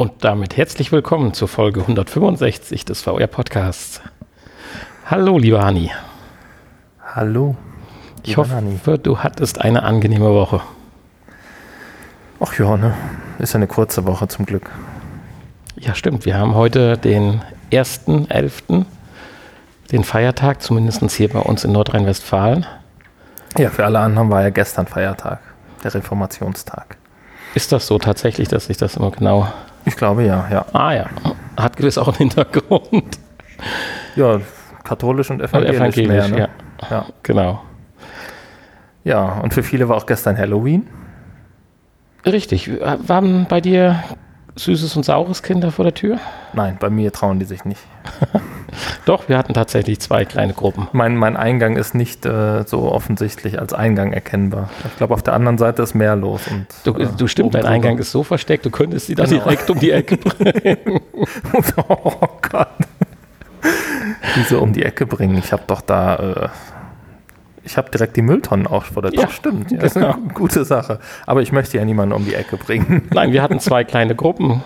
[0.00, 4.00] Und damit herzlich willkommen zur Folge 165 des VR Podcasts.
[5.04, 5.90] Hallo, lieber Hani.
[7.14, 7.54] Hallo.
[8.22, 8.80] Ich hoffe, Hani.
[9.02, 10.62] du hattest eine angenehme Woche.
[12.40, 12.94] Ach ja, ne?
[13.40, 14.70] Ist ja eine kurze Woche zum Glück.
[15.76, 16.24] Ja, stimmt.
[16.24, 18.86] Wir haben heute den 1.11.,
[19.92, 22.64] den Feiertag, zumindest hier bei uns in Nordrhein-Westfalen.
[23.58, 25.40] Ja, für alle anderen war ja gestern Feiertag,
[25.84, 26.96] der Reformationstag.
[27.54, 29.46] Ist das so tatsächlich, dass sich das immer genau
[29.84, 30.66] ich glaube ja, ja.
[30.72, 31.06] Ah ja,
[31.56, 33.18] hat gewiss auch einen Hintergrund.
[34.16, 34.40] Ja,
[34.84, 36.38] katholisch und evangelisch, evangelisch mehr, ne?
[36.38, 36.88] ja.
[36.90, 37.06] ja.
[37.22, 37.62] Genau.
[39.04, 40.86] Ja, und für viele war auch gestern Halloween.
[42.26, 42.70] Richtig.
[42.80, 44.02] Waren bei dir
[44.56, 46.18] süßes und saures Kinder vor der Tür?
[46.52, 47.80] Nein, bei mir trauen die sich nicht.
[49.04, 50.88] Doch, wir hatten tatsächlich zwei kleine Gruppen.
[50.92, 54.70] Mein, mein Eingang ist nicht äh, so offensichtlich als Eingang erkennbar.
[54.88, 56.42] Ich glaube, auf der anderen Seite ist mehr los.
[56.48, 59.44] Und, du, äh, du stimmt, dein Eingang ist so versteckt, du könntest sie dann genau.
[59.44, 61.00] direkt um die Ecke bringen.
[61.88, 62.68] oh Gott.
[64.34, 65.38] Wieso um die Ecke bringen?
[65.38, 66.16] Ich habe doch da.
[66.16, 66.48] Äh,
[67.64, 69.22] ich habe direkt die Mülltonnen auch vor der Tür.
[69.22, 69.70] Ja, stimmt.
[69.70, 70.34] Ja, das ist eine genau.
[70.34, 70.98] gute Sache.
[71.26, 73.08] Aber ich möchte ja niemanden um die Ecke bringen.
[73.14, 74.62] Nein, wir hatten zwei kleine Gruppen.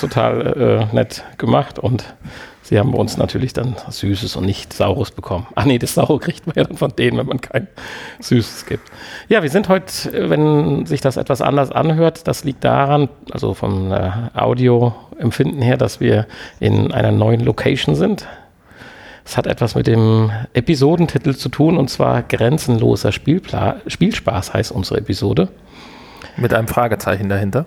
[0.00, 2.04] Total äh, nett gemacht und
[2.66, 5.46] Sie haben bei uns natürlich dann Süßes und nicht Saures bekommen.
[5.54, 7.68] Ach nee, das Saure kriegt man ja dann von denen, wenn man kein
[8.18, 8.90] Süßes gibt.
[9.28, 13.92] Ja, wir sind heute, wenn sich das etwas anders anhört, das liegt daran, also vom
[13.92, 16.26] äh, Audioempfinden her, dass wir
[16.58, 18.26] in einer neuen Location sind.
[19.26, 25.00] Es hat etwas mit dem Episodentitel zu tun und zwar Grenzenloser Spielpla Spielspaß heißt unsere
[25.00, 25.48] Episode.
[26.36, 27.66] Mit einem Fragezeichen dahinter?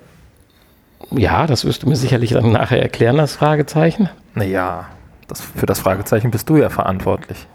[1.11, 4.09] Ja, das wirst du mir sicherlich dann nachher erklären, das Fragezeichen.
[4.35, 4.87] Naja,
[5.27, 7.45] das, für das Fragezeichen bist du ja verantwortlich.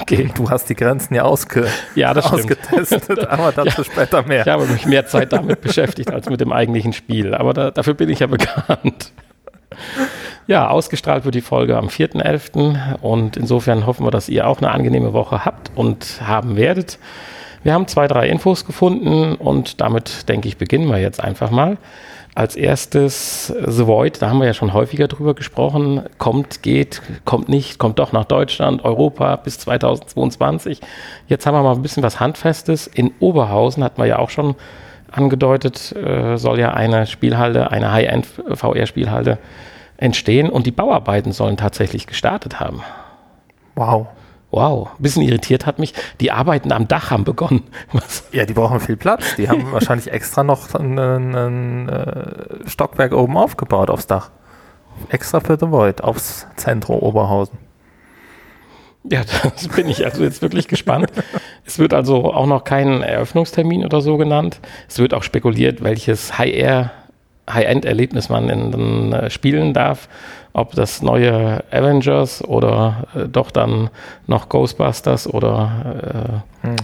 [0.00, 0.30] Okay.
[0.34, 4.42] Du hast die Grenzen ja, ausge ja das ausgetestet, aber dazu ja, später mehr.
[4.42, 7.94] Ich habe mich mehr Zeit damit beschäftigt als mit dem eigentlichen Spiel, aber da, dafür
[7.94, 9.10] bin ich ja bekannt.
[10.48, 13.00] Ja, ausgestrahlt wird die Folge am 4.11.
[13.00, 17.00] und insofern hoffen wir, dass ihr auch eine angenehme Woche habt und haben werdet.
[17.64, 21.78] Wir haben zwei, drei Infos gefunden und damit, denke ich, beginnen wir jetzt einfach mal.
[22.36, 26.02] Als erstes The Void, da haben wir ja schon häufiger drüber gesprochen.
[26.18, 30.80] Kommt, geht, kommt nicht, kommt doch nach Deutschland, Europa bis 2022.
[31.26, 32.86] Jetzt haben wir mal ein bisschen was Handfestes.
[32.86, 34.54] In Oberhausen hatten wir ja auch schon
[35.10, 39.38] angedeutet, äh, soll ja eine Spielhalle, eine High-End-VR-Spielhalle
[39.96, 42.82] entstehen und die Bauarbeiten sollen tatsächlich gestartet haben.
[43.74, 44.08] Wow.
[44.50, 45.92] Wow, ein bisschen irritiert hat mich.
[46.20, 47.64] Die Arbeiten am Dach haben begonnen.
[47.92, 48.24] Was?
[48.32, 49.36] Ja, die brauchen viel Platz.
[49.36, 54.30] Die haben wahrscheinlich extra noch ein, ein, äh, Stockwerk oben aufgebaut aufs Dach.
[55.10, 57.58] Extra für The Void, aufs Zentrum Oberhausen.
[59.04, 61.12] Ja, das bin ich also jetzt wirklich gespannt.
[61.64, 64.60] es wird also auch noch kein Eröffnungstermin oder so genannt.
[64.88, 66.92] Es wird auch spekuliert, welches High-Air,
[67.48, 70.08] High-End-Erlebnis man in den äh, spielen darf
[70.56, 73.90] ob das neue Avengers oder äh, doch dann
[74.26, 76.76] noch Ghostbusters oder äh, hm.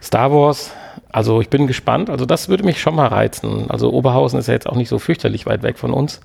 [0.00, 0.70] Star Wars.
[1.10, 2.08] Also ich bin gespannt.
[2.08, 3.68] Also das würde mich schon mal reizen.
[3.68, 6.20] Also Oberhausen ist ja jetzt auch nicht so fürchterlich weit weg von uns.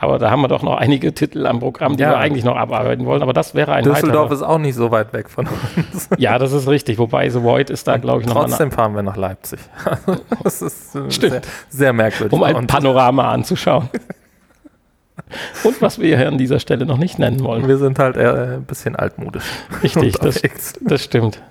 [0.00, 2.10] Aber da haben wir doch noch einige Titel am Programm, die ja.
[2.10, 3.20] wir eigentlich noch abarbeiten wollen.
[3.20, 4.32] Aber das wäre ein Düsseldorf weiterer.
[4.32, 6.08] ist auch nicht so weit weg von uns.
[6.18, 6.98] ja, das ist richtig.
[6.98, 9.58] Wobei The Void ist da, glaube ich, noch Trotzdem fahren wir nach Leipzig.
[10.44, 12.32] das ist äh, sehr, sehr, merkwürdig.
[12.32, 13.88] Um ein Panorama anzuschauen.
[15.64, 17.66] Und was wir hier an dieser Stelle noch nicht nennen wollen.
[17.66, 19.44] Wir sind halt eher ein bisschen altmodisch.
[19.82, 20.40] Richtig, das,
[20.80, 21.42] das, stimmt.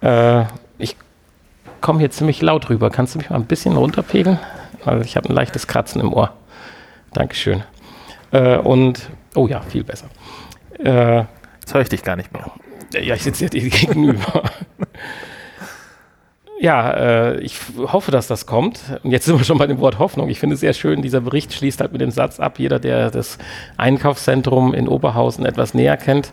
[0.00, 0.44] Äh,
[0.78, 0.96] ich
[1.80, 2.90] komme hier ziemlich laut rüber.
[2.90, 4.38] Kannst du mich mal ein bisschen runterpegeln?
[4.84, 6.32] Weil ich habe ein leichtes Kratzen im Ohr.
[7.16, 7.62] Dankeschön.
[8.32, 10.06] Äh, und, oh ja, viel besser.
[10.78, 11.24] Äh,
[11.66, 12.52] Jetzt höre ich dich gar nicht mehr.
[12.92, 14.44] Ja, ich sitze dir gegenüber.
[16.60, 18.80] Ja, äh, ich hoffe, dass das kommt.
[19.02, 20.28] Und jetzt sind wir schon bei dem Wort Hoffnung.
[20.28, 23.10] Ich finde es sehr schön, dieser Bericht schließt halt mit dem Satz ab, jeder, der
[23.10, 23.38] das
[23.78, 26.32] Einkaufszentrum in Oberhausen etwas näher kennt,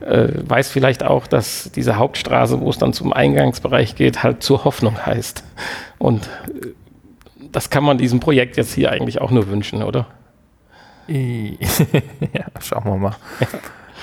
[0.00, 4.64] äh, weiß vielleicht auch, dass diese Hauptstraße, wo es dann zum Eingangsbereich geht, halt zur
[4.64, 5.44] Hoffnung heißt.
[5.98, 6.68] Und äh,
[7.52, 10.06] das kann man diesem Projekt jetzt hier eigentlich auch nur wünschen, oder?
[11.08, 13.16] ja, schauen wir mal.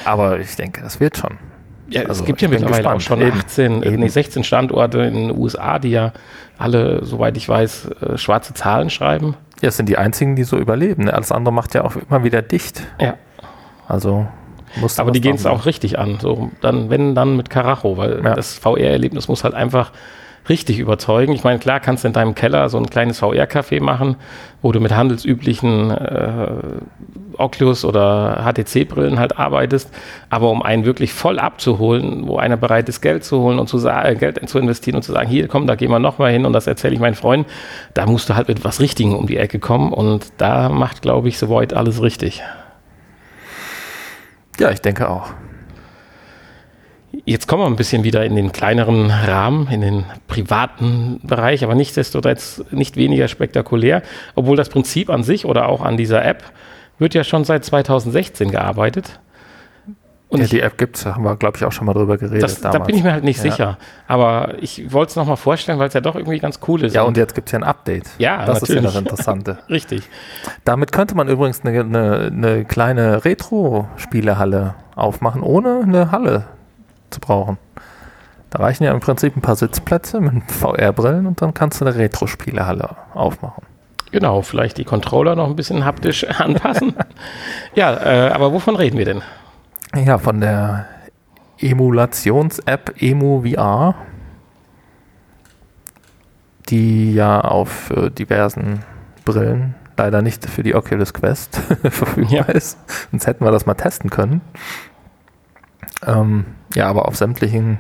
[0.06, 1.38] Aber ich denke, das wird schon.
[1.90, 5.38] Ja, also es gibt ja mittlerweile auch schon 18, äh, nee, 16 Standorte in den
[5.38, 6.14] USA, die ja
[6.58, 9.36] alle, soweit ich weiß, äh, schwarze Zahlen schreiben.
[9.62, 11.06] Ja, es sind die einzigen, die so überleben.
[11.06, 11.14] Ne?
[11.14, 12.84] Alles andere macht ja auch immer wieder dicht.
[13.02, 13.16] Ja.
[13.88, 14.28] Also
[14.76, 16.20] muss Aber die gehen es auch richtig an.
[16.22, 18.36] So, dann, wenn, dann mit Karacho, weil ja.
[18.36, 19.92] das VR-Erlebnis muss halt einfach
[20.50, 21.34] richtig überzeugen.
[21.34, 24.16] Ich meine, klar kannst du in deinem Keller so ein kleines VR-Café machen,
[24.62, 26.48] wo du mit handelsüblichen äh,
[27.38, 29.90] Oculus oder HTC-Brillen halt arbeitest,
[30.30, 33.78] aber um einen wirklich voll abzuholen, wo einer bereit ist, Geld zu holen und zu
[33.78, 36.46] sagen, äh, Geld zu investieren und zu sagen, hier komm, da gehen wir nochmal hin
[36.46, 37.50] und das erzähle ich meinen Freunden,
[37.94, 41.30] da musst du halt mit was Richtigen um die Ecke kommen und da macht, glaube
[41.30, 42.42] ich, The Void alles richtig.
[44.60, 45.32] Ja, ich denke auch.
[47.26, 51.76] Jetzt kommen wir ein bisschen wieder in den kleineren Rahmen, in den privaten Bereich, aber
[51.76, 54.04] nichtsdestotrotz nicht weniger spektakulär,
[54.36, 56.44] obwohl das Prinzip an sich oder auch an dieser App
[56.98, 59.20] wird ja schon seit 2016 gearbeitet.
[60.28, 62.44] Und ja, die App gibt es, haben wir, glaube ich, auch schon mal drüber geredet.
[62.44, 63.50] Das, da bin ich mir halt nicht ja.
[63.50, 63.78] sicher.
[64.08, 66.94] Aber ich wollte es nochmal vorstellen, weil es ja doch irgendwie ganz cool ist.
[66.94, 68.06] Ja, und jetzt gibt es ja ein Update.
[68.20, 68.84] Ja, das natürlich.
[68.84, 69.58] ist ja das Interessante.
[69.70, 70.04] Richtig.
[70.66, 76.46] Damit könnte man übrigens eine, eine, eine kleine Retro-Spielehalle aufmachen, ohne eine Halle
[77.12, 77.58] zu brauchen.
[78.50, 81.96] Da reichen ja im Prinzip ein paar Sitzplätze mit VR-Brillen und dann kannst du eine
[81.96, 83.64] Retro-Spielehalle aufmachen.
[84.12, 86.96] Genau, vielleicht die Controller noch ein bisschen haptisch anpassen.
[87.76, 89.22] ja, äh, aber wovon reden wir denn?
[89.96, 90.88] Ja, von der
[91.60, 93.96] Emulations-App EmuVR,
[96.70, 98.84] die ja auf äh, diversen
[99.26, 102.44] Brillen, leider nicht für die Oculus Quest verfügbar ja.
[102.46, 102.80] ist.
[103.12, 104.42] Sonst hätten wir das mal testen können.
[106.10, 106.46] Ähm,
[106.76, 107.80] ja, aber auf sämtlichen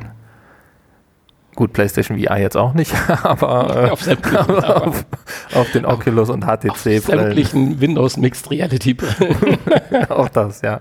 [1.56, 2.94] Gut, PlayStation VR jetzt auch nicht,
[3.24, 5.06] aber, äh, auf, aber auf,
[5.54, 6.70] auf, den Oculus und HTC.
[6.70, 9.58] Auf sämtlichen Windows Mixed Reality Brillen.
[10.10, 10.80] auch das, ja.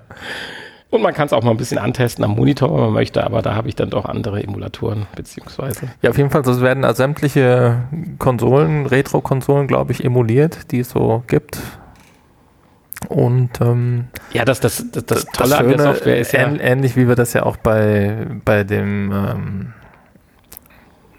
[0.91, 3.43] Und man kann es auch mal ein bisschen antesten am Monitor, wenn man möchte, aber
[3.43, 5.89] da habe ich dann doch andere Emulatoren, beziehungsweise.
[6.01, 7.83] Ja, auf jeden Fall, es werden also sämtliche
[8.19, 11.59] Konsolen, Retro-Konsolen, glaube ich, emuliert, die es so gibt.
[13.07, 16.41] Und ähm, ja, das, das, das, das Tolle das Schöne, an der Software ist ja.
[16.41, 19.73] Ähnlich wie wir das ja auch bei, bei dem, ähm,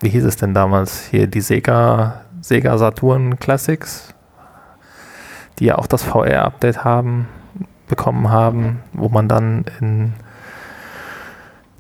[0.01, 4.13] wie hieß es denn damals, hier die Sega, Sega Saturn Classics,
[5.59, 7.27] die ja auch das VR-Update haben,
[7.87, 10.13] bekommen haben, wo man dann in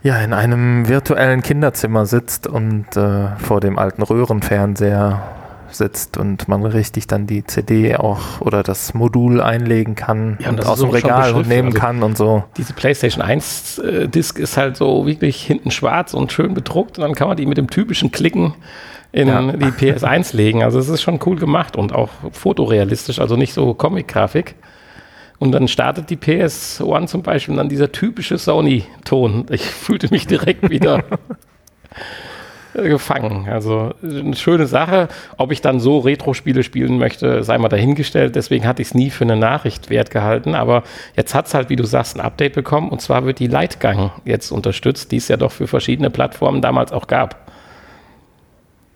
[0.01, 5.21] ja, in einem virtuellen Kinderzimmer sitzt und äh, vor dem alten Röhrenfernseher
[5.71, 10.59] sitzt und man richtig dann die CD auch oder das Modul einlegen kann ja, und,
[10.59, 12.43] und aus dem Regal nehmen also kann und so.
[12.57, 17.03] Diese PlayStation 1 äh, Disk ist halt so wirklich hinten schwarz und schön bedruckt und
[17.03, 18.53] dann kann man die mit dem typischen Klicken
[19.11, 19.41] in ja.
[19.51, 20.63] die PS1 legen.
[20.63, 24.55] Also es ist schon cool gemacht und auch fotorealistisch, also nicht so Comic-Grafik.
[25.39, 29.45] Und dann startet die PS1 zum Beispiel und dann dieser typische Sony-Ton.
[29.49, 31.03] Ich fühlte mich direkt wieder
[32.73, 33.47] gefangen.
[33.49, 35.07] Also eine schöne Sache.
[35.37, 38.35] Ob ich dann so Retro-Spiele spielen möchte, sei mal dahingestellt.
[38.35, 40.55] Deswegen hatte ich es nie für eine Nachricht wert gehalten.
[40.55, 40.83] Aber
[41.15, 42.89] jetzt hat es halt, wie du sagst, ein Update bekommen.
[42.89, 46.91] Und zwar wird die Lightgang jetzt unterstützt, die es ja doch für verschiedene Plattformen damals
[46.91, 47.51] auch gab.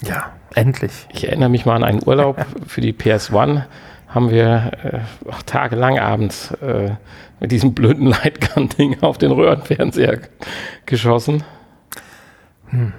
[0.04, 0.92] Ja, endlich.
[1.12, 3.64] Ich erinnere mich mal an einen Urlaub für die PS1.
[4.08, 6.92] Haben wir äh, auch tagelang abends äh,
[7.40, 10.19] mit diesem blöden Lightgun-Ding auf den Röhrenfernseher
[10.86, 11.44] geschossen.
[12.69, 12.94] Hm.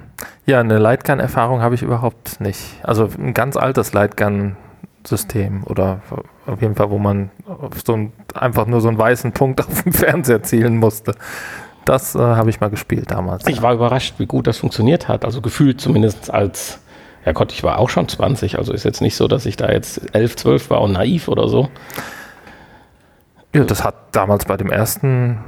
[0.47, 2.61] Ja, eine Lightgun-Erfahrung habe ich überhaupt nicht.
[2.83, 6.01] Also ein ganz altes Lightgun-System oder
[6.47, 7.31] auf jeden Fall, wo man
[7.85, 11.15] so ein, einfach nur so einen weißen Punkt auf dem Fernseher zielen musste.
[11.85, 13.47] Das äh, habe ich mal gespielt damals.
[13.47, 13.63] Ich ja.
[13.63, 15.25] war überrascht, wie gut das funktioniert hat.
[15.25, 16.81] Also gefühlt zumindest als,
[17.25, 18.59] ja Gott, ich war auch schon 20.
[18.59, 21.49] Also ist jetzt nicht so, dass ich da jetzt 11, 12 war und naiv oder
[21.49, 21.69] so.
[23.55, 25.39] Ja, das hat damals bei dem ersten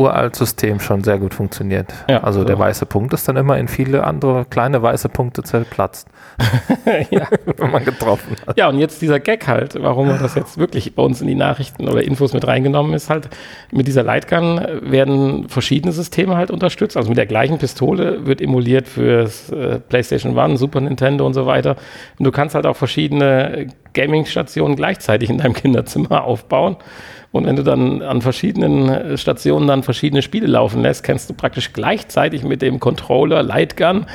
[0.00, 1.92] Uralt-System schon sehr gut funktioniert.
[2.08, 6.08] Ja, also der weiße Punkt ist dann immer in viele andere kleine weiße Punkte zerplatzt.
[7.10, 7.26] ja.
[7.56, 8.56] Wenn man getroffen hat.
[8.56, 11.88] Ja, und jetzt dieser Gag halt, warum das jetzt wirklich bei uns in die Nachrichten
[11.88, 13.28] oder Infos mit reingenommen ist, halt
[13.70, 16.96] mit dieser Lightgun werden verschiedene Systeme halt unterstützt.
[16.96, 21.44] Also mit der gleichen Pistole wird emuliert für äh, PlayStation One, Super Nintendo und so
[21.46, 21.76] weiter.
[22.18, 26.76] Und du kannst halt auch verschiedene Gaming-Stationen gleichzeitig in deinem Kinderzimmer aufbauen.
[27.32, 31.34] Und wenn du dann an verschiedenen äh, Stationen dann verschiedene Spiele laufen lässt, kannst du
[31.34, 34.06] praktisch gleichzeitig mit dem Controller Lightgun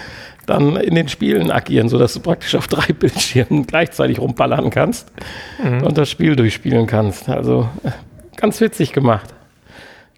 [0.45, 5.12] dann in den Spielen agieren, sodass du praktisch auf drei Bildschirmen gleichzeitig rumballern kannst
[5.63, 5.84] mhm.
[5.84, 7.29] und das Spiel durchspielen kannst.
[7.29, 7.91] Also äh,
[8.36, 9.34] ganz witzig gemacht.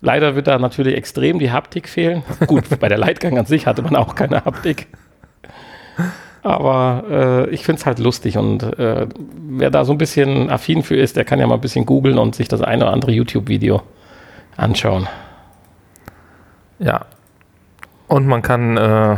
[0.01, 2.23] Leider wird da natürlich extrem die Haptik fehlen.
[2.45, 4.87] Gut, bei der Lightgun an sich hatte man auch keine Haptik.
[6.43, 9.07] Aber äh, ich finde es halt lustig und äh,
[9.49, 12.17] wer da so ein bisschen affin für ist, der kann ja mal ein bisschen googeln
[12.17, 13.81] und sich das eine oder andere YouTube-Video
[14.55, 15.07] anschauen.
[16.79, 17.05] Ja.
[18.07, 19.17] Und man kann äh,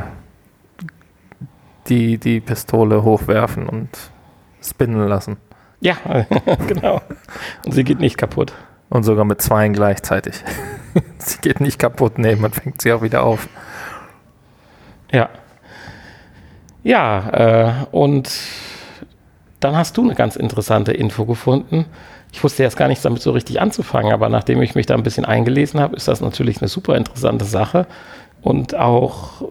[1.88, 3.90] die, die Pistole hochwerfen und
[4.62, 5.38] spinnen lassen.
[5.82, 5.98] Ja,
[6.68, 7.02] genau.
[7.66, 8.54] Und sie geht nicht kaputt.
[8.90, 10.44] Und sogar mit zweien gleichzeitig.
[11.20, 13.48] sie geht nicht kaputt, nee, man fängt sie auch wieder auf.
[15.12, 15.30] Ja.
[16.90, 18.32] Ja, äh, und
[19.60, 21.86] dann hast du eine ganz interessante Info gefunden.
[22.32, 25.04] Ich wusste erst gar nichts damit so richtig anzufangen, aber nachdem ich mich da ein
[25.04, 27.86] bisschen eingelesen habe, ist das natürlich eine super interessante Sache
[28.42, 29.44] und auch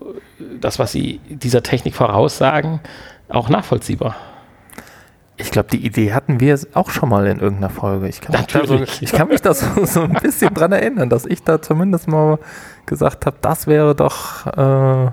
[0.61, 2.81] das, was sie dieser Technik voraussagen,
[3.29, 4.17] auch nachvollziehbar.
[5.37, 8.09] Ich glaube, die Idee hatten wir auch schon mal in irgendeiner Folge.
[8.09, 11.09] Ich kann, mich da, so, ich kann mich da so, so ein bisschen dran erinnern,
[11.09, 12.41] dass ich da zumindest mal
[12.87, 15.13] gesagt habe, das wäre doch äh,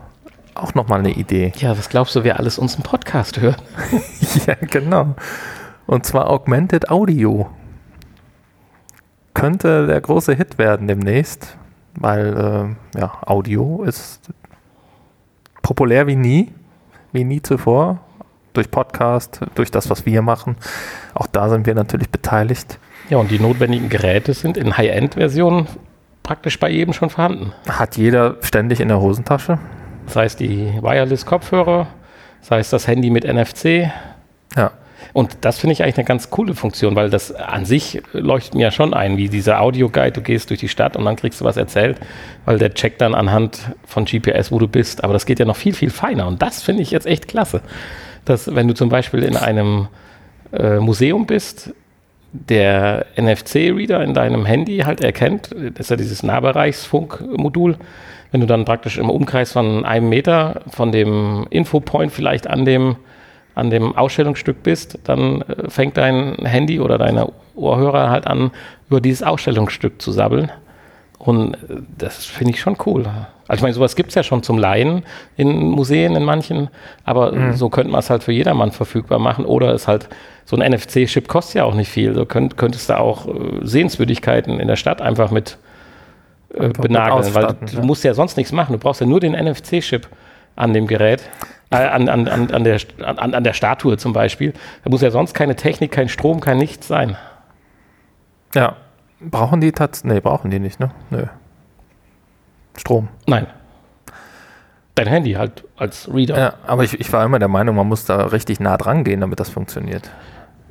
[0.56, 1.52] auch nochmal eine Idee.
[1.58, 3.62] Ja, was glaubst du, wer alles unseren Podcast hört?
[4.48, 5.16] ja, genau.
[5.86, 7.50] Und zwar Augmented Audio.
[9.34, 11.58] Könnte der große Hit werden demnächst,
[11.96, 14.22] weil äh, ja, Audio ist
[15.62, 16.54] populär wie nie,
[17.12, 18.00] wie nie zuvor.
[18.54, 20.56] Durch Podcast, durch das, was wir machen.
[21.14, 22.80] Auch da sind wir natürlich beteiligt.
[23.10, 25.68] Ja, und die notwendigen Geräte sind in High-End-Versionen
[26.24, 27.52] praktisch bei jedem schon vorhanden.
[27.68, 29.60] Hat jeder ständig in der Hosentasche.
[30.08, 31.88] Sei es die Wireless-Kopfhörer,
[32.42, 33.92] sei es das Handy mit NFC.
[34.56, 34.72] Ja.
[35.14, 38.64] Und das finde ich eigentlich eine ganz coole Funktion, weil das an sich leuchtet mir
[38.64, 41.46] ja schon ein, wie dieser Audio-Guide, du gehst durch die Stadt und dann kriegst du
[41.46, 41.98] was erzählt,
[42.44, 45.04] weil der checkt dann anhand von GPS, wo du bist.
[45.04, 47.62] Aber das geht ja noch viel, viel feiner und das finde ich jetzt echt klasse.
[48.26, 49.88] Dass, wenn du zum Beispiel in einem
[50.52, 51.74] äh, Museum bist,
[52.34, 57.78] der NFC-Reader in deinem Handy halt erkennt, das ist ja dieses Nahbereichsfunkmodul,
[58.36, 62.98] wenn du dann praktisch im Umkreis von einem Meter von dem Infopoint vielleicht an dem,
[63.54, 68.52] an dem Ausstellungsstück bist, dann äh, fängt dein Handy oder deine Ohrhörer halt an,
[68.90, 70.52] über dieses Ausstellungsstück zu sabbeln.
[71.18, 73.06] Und äh, das finde ich schon cool.
[73.48, 75.04] Also ich meine, sowas gibt es ja schon zum Leihen
[75.38, 76.68] in Museen, in manchen,
[77.06, 77.54] aber mhm.
[77.54, 79.46] so könnte man es halt für jedermann verfügbar machen.
[79.46, 80.10] Oder es halt,
[80.44, 82.14] so ein NFC-Chip kostet ja auch nicht viel.
[82.14, 85.58] So könnt, könntest du auch äh, Sehenswürdigkeiten in der Stadt einfach mit
[86.58, 87.84] äh, benageln, weil du, ja.
[87.84, 88.74] musst ja sonst nichts machen.
[88.74, 90.08] Du brauchst ja nur den NFC-Chip
[90.56, 91.22] an dem Gerät,
[91.70, 94.54] äh, an, an, an, an, der, an, an der Statue zum Beispiel.
[94.84, 97.18] Da muss ja sonst keine Technik, kein Strom, kein Nichts sein.
[98.54, 98.76] Ja.
[99.20, 100.14] Brauchen die tatsächlich?
[100.14, 100.92] Nee, brauchen die nicht, ne?
[101.10, 101.26] Nö.
[102.78, 103.08] Strom.
[103.26, 103.48] Nein.
[104.96, 106.38] Dein Handy halt als Reader.
[106.38, 109.22] Ja, aber ich, ich war immer der Meinung, man muss da richtig nah dran gehen,
[109.22, 110.10] damit das funktioniert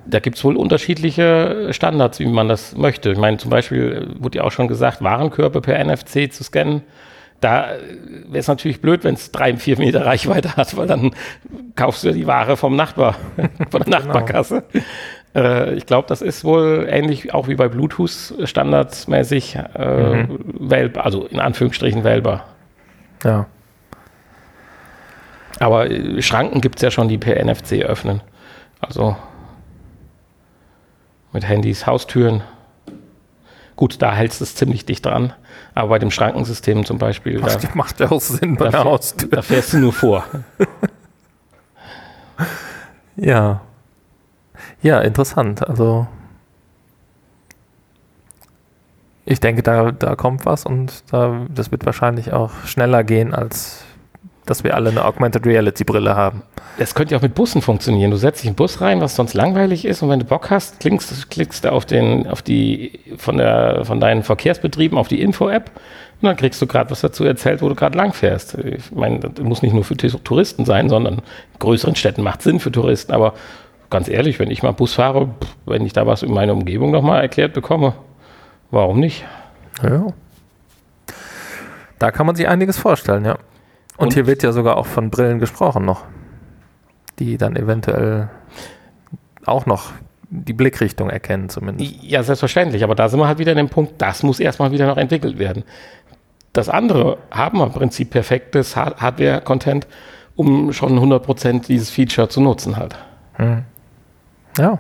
[0.07, 3.11] da gibt es wohl unterschiedliche Standards, wie man das möchte.
[3.13, 6.83] Ich meine, zum Beispiel wurde ja auch schon gesagt, Warenkörper per NFC zu scannen.
[7.41, 7.73] Da
[8.27, 11.11] wäre es natürlich blöd, wenn es drei, vier Meter Reichweite hat, weil dann
[11.77, 13.17] kaufst du ja die Ware vom Nachbar,
[13.71, 13.99] von der genau.
[13.99, 14.65] Nachbarkasse.
[15.35, 15.73] Genau.
[15.73, 20.39] ich glaube, das ist wohl ähnlich auch wie bei Bluetooth standardmäßig äh, mhm.
[20.59, 22.47] wählbar, also in Anführungsstrichen wählbar.
[23.25, 23.47] Ja.
[25.59, 28.21] Aber äh, Schranken gibt es ja schon, die per NFC öffnen.
[28.81, 29.17] Also
[31.35, 32.43] mit Handys, Haustüren.
[33.77, 35.33] Gut, da hältst du es ziemlich dicht dran.
[35.75, 37.41] Aber bei dem Schrankensystem zum Beispiel.
[37.41, 39.29] Macht, da, macht ja auch Sinn bei der Haustür.
[39.29, 40.25] Da fährst du nur vor.
[43.17, 43.61] ja.
[44.81, 45.69] Ja, interessant.
[45.69, 46.07] Also.
[49.27, 53.85] Ich denke, da, da kommt was und da, das wird wahrscheinlich auch schneller gehen als
[54.47, 56.43] dass wir alle eine Augmented Reality Brille haben.
[56.79, 58.11] Das könnte ja auch mit Bussen funktionieren.
[58.11, 60.51] Du setzt dich in einen Bus rein, was sonst langweilig ist, und wenn du Bock
[60.51, 65.21] hast, klickst, klickst du auf den, auf die, von der, von deinen Verkehrsbetrieben auf die
[65.21, 65.71] Info-App
[66.21, 68.57] und dann kriegst du gerade was dazu erzählt, wo du gerade lang fährst.
[68.59, 71.23] Ich meine, das muss nicht nur für Touristen sein, sondern in
[71.59, 73.35] größeren Städten macht Sinn für Touristen, aber
[73.91, 75.29] ganz ehrlich, wenn ich mal Bus fahre,
[75.67, 77.95] wenn ich da was in meiner Umgebung nochmal erklärt bekomme,
[78.71, 79.25] warum nicht?
[79.83, 80.07] Ja.
[81.99, 83.39] Da kann man sich einiges vorstellen, ja.
[83.97, 86.05] Und, und hier wird ja sogar auch von Brillen gesprochen noch,
[87.19, 88.29] die dann eventuell
[89.47, 89.93] auch noch
[90.31, 92.03] die Blickrichtung erkennen zumindest.
[92.03, 94.87] Ja, selbstverständlich, aber da sind wir halt wieder in dem Punkt, das muss erstmal wieder
[94.87, 95.65] noch entwickelt werden.
[96.53, 99.87] Das andere haben wir im Prinzip perfektes Hardware-Content,
[100.37, 102.97] um schon 100% dieses Feature zu nutzen halt.
[103.35, 103.65] Hm.
[104.59, 104.79] Ja.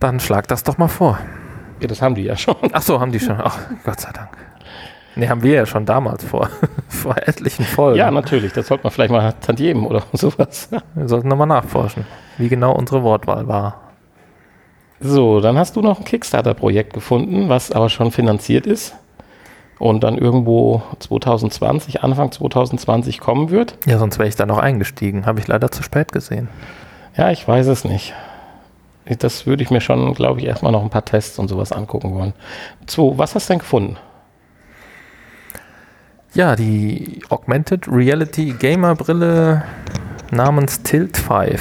[0.00, 1.18] Dann schlag das doch mal vor.
[1.80, 2.56] Ja, das haben die ja schon.
[2.72, 3.40] Ach so, haben die schon.
[3.40, 4.30] Ach, Gott sei Dank.
[5.18, 6.48] Ne, haben wir ja schon damals vor,
[6.88, 7.98] vor etlichen Folgen.
[7.98, 8.52] Ja, natürlich.
[8.52, 10.68] Das sollte man vielleicht mal tantiemen oder sowas.
[10.94, 12.06] Wir sollten nochmal nachforschen,
[12.36, 13.80] wie genau unsere Wortwahl war.
[15.00, 18.94] So, dann hast du noch ein Kickstarter-Projekt gefunden, was aber schon finanziert ist
[19.80, 23.76] und dann irgendwo 2020, Anfang 2020 kommen wird.
[23.86, 25.26] Ja, sonst wäre ich da noch eingestiegen.
[25.26, 26.48] Habe ich leider zu spät gesehen.
[27.16, 28.14] Ja, ich weiß es nicht.
[29.18, 32.14] Das würde ich mir schon, glaube ich, erstmal noch ein paar Tests und sowas angucken
[32.14, 32.34] wollen.
[32.86, 33.96] So, was hast du denn gefunden?
[36.34, 39.64] Ja, die Augmented Reality Gamer Brille
[40.30, 41.60] namens Tilt 5.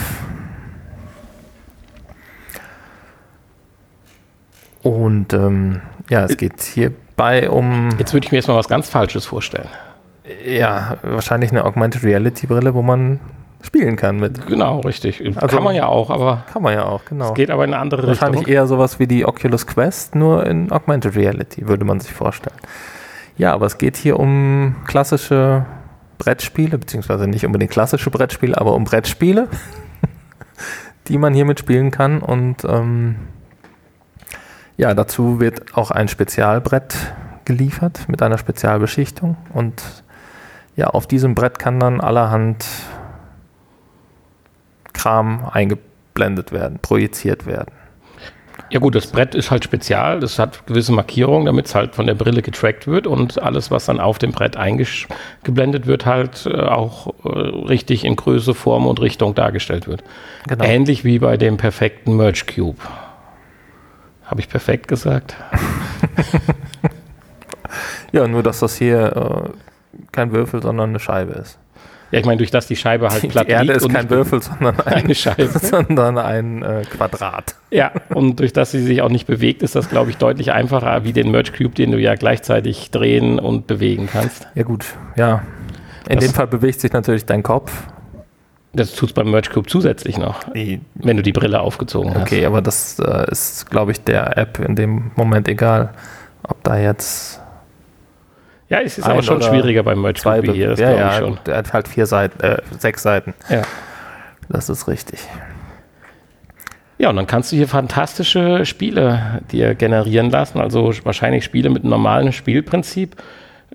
[4.84, 7.90] Und ähm, ja, es geht hierbei um.
[7.98, 9.68] Jetzt würde ich mir jetzt mal was ganz Falsches vorstellen.
[10.46, 13.20] Ja, wahrscheinlich eine Augmented Reality Brille, wo man
[13.62, 14.46] spielen kann mit.
[14.48, 15.22] Genau, richtig.
[15.36, 17.30] Also- kann man ja auch, aber Kann man ja auch, genau.
[17.30, 18.54] es geht aber in eine andere Wahrscheinlich Richtung.
[18.54, 22.56] eher sowas wie die Oculus Quest, nur in Augmented Reality, würde man sich vorstellen.
[23.38, 25.66] Ja, aber es geht hier um klassische
[26.18, 29.48] Brettspiele, beziehungsweise nicht unbedingt klassische Brettspiele, aber um Brettspiele,
[31.08, 32.20] die man hiermit spielen kann.
[32.22, 33.16] Und ähm,
[34.76, 36.96] ja, dazu wird auch ein Spezialbrett
[37.46, 39.38] geliefert mit einer Spezialbeschichtung.
[39.54, 39.84] Und
[40.76, 42.66] ja, auf diesem Brett kann dann allerhand
[44.94, 47.72] Kram eingeblendet werden, projiziert werden.
[48.70, 52.06] Ja gut, das Brett ist halt spezial, das hat gewisse Markierungen, damit es halt von
[52.06, 56.62] der Brille getrackt wird und alles, was dann auf dem Brett eingeblendet wird, halt äh,
[56.62, 60.04] auch äh, richtig in Größe, Form und Richtung dargestellt wird.
[60.48, 60.66] Genau.
[60.66, 62.80] Ähnlich wie bei dem perfekten Merge Cube.
[64.26, 65.36] Habe ich perfekt gesagt?
[68.12, 71.60] Ja, nur dass das hier äh, kein Würfel, sondern eine Scheibe ist.
[72.12, 74.42] Ja, ich meine, durch das die Scheibe halt Die platt Erde liegt ist kein Würfel,
[74.42, 75.48] sondern ein, eine Scheibe.
[75.62, 77.56] sondern ein äh, Quadrat.
[77.70, 81.04] Ja, und durch das sie sich auch nicht bewegt, ist das, glaube ich, deutlich einfacher
[81.04, 84.48] wie den Merge Cube, den du ja gleichzeitig drehen und bewegen kannst.
[84.56, 84.86] Ja gut,
[85.18, 85.44] ja.
[86.08, 87.72] In Das- dem Fall bewegt sich natürlich dein Kopf.
[88.74, 92.22] Das tut es beim Merge Cube zusätzlich noch, wenn du die Brille aufgezogen hast.
[92.22, 95.90] Okay, aber das äh, ist, glaube ich, der App in dem Moment egal,
[96.44, 97.42] ob da jetzt
[98.70, 101.40] Ja, es ist aber schon schwieriger beim Cube wie hier, das ja, ja, ich schon.
[101.46, 103.34] der hat halt vier Seiten, äh, sechs Seiten.
[103.50, 103.62] Ja.
[104.50, 105.20] Das ist richtig.
[106.98, 111.84] ja, und dann kannst du hier fantastische Spiele dir generieren lassen, also wahrscheinlich Spiele mit
[111.84, 113.16] einem normalen Spielprinzip,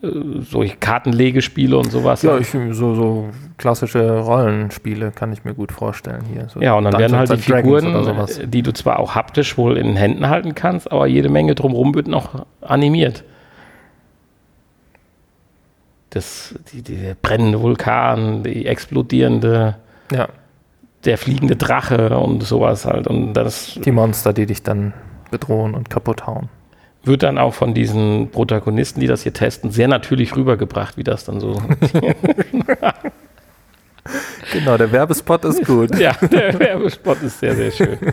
[0.02, 0.08] äh,
[0.42, 2.22] so Kartenlegespiele und sowas.
[2.22, 6.49] Ja, ich, so, so klassische Rollenspiele kann ich mir gut vorstellen hier.
[6.49, 9.56] So Ja, und dann werden Dungeons halt die Figuren, äh, die du zwar auch haptisch
[9.56, 13.25] wohl in den Händen halten kannst, aber jede Menge drumherum wird noch animiert.
[16.12, 19.76] Das, die, die, der brennende Vulkan, die explodierende,
[20.12, 20.28] Ja,
[21.04, 23.07] der fliegende Drache und sowas halt.
[23.07, 24.92] Und das die Monster, die dich dann
[25.31, 26.49] bedrohen und kaputt hauen.
[27.04, 31.25] wird dann auch von diesen Protagonisten, die das hier testen, sehr natürlich rübergebracht, wie das
[31.25, 31.61] dann so.
[34.52, 35.96] Genau, der Werbespot ist gut.
[35.96, 37.98] ja, der Werbespot ist sehr, sehr schön.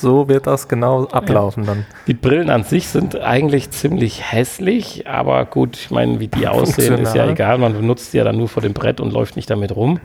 [0.00, 1.86] So wird das genau ablaufen dann.
[2.06, 6.98] Die Brillen an sich sind eigentlich ziemlich hässlich, aber gut, ich meine, wie die aussehen,
[6.98, 7.58] ist ja egal.
[7.58, 10.00] Man benutzt die ja dann nur vor dem Brett und läuft nicht damit rum.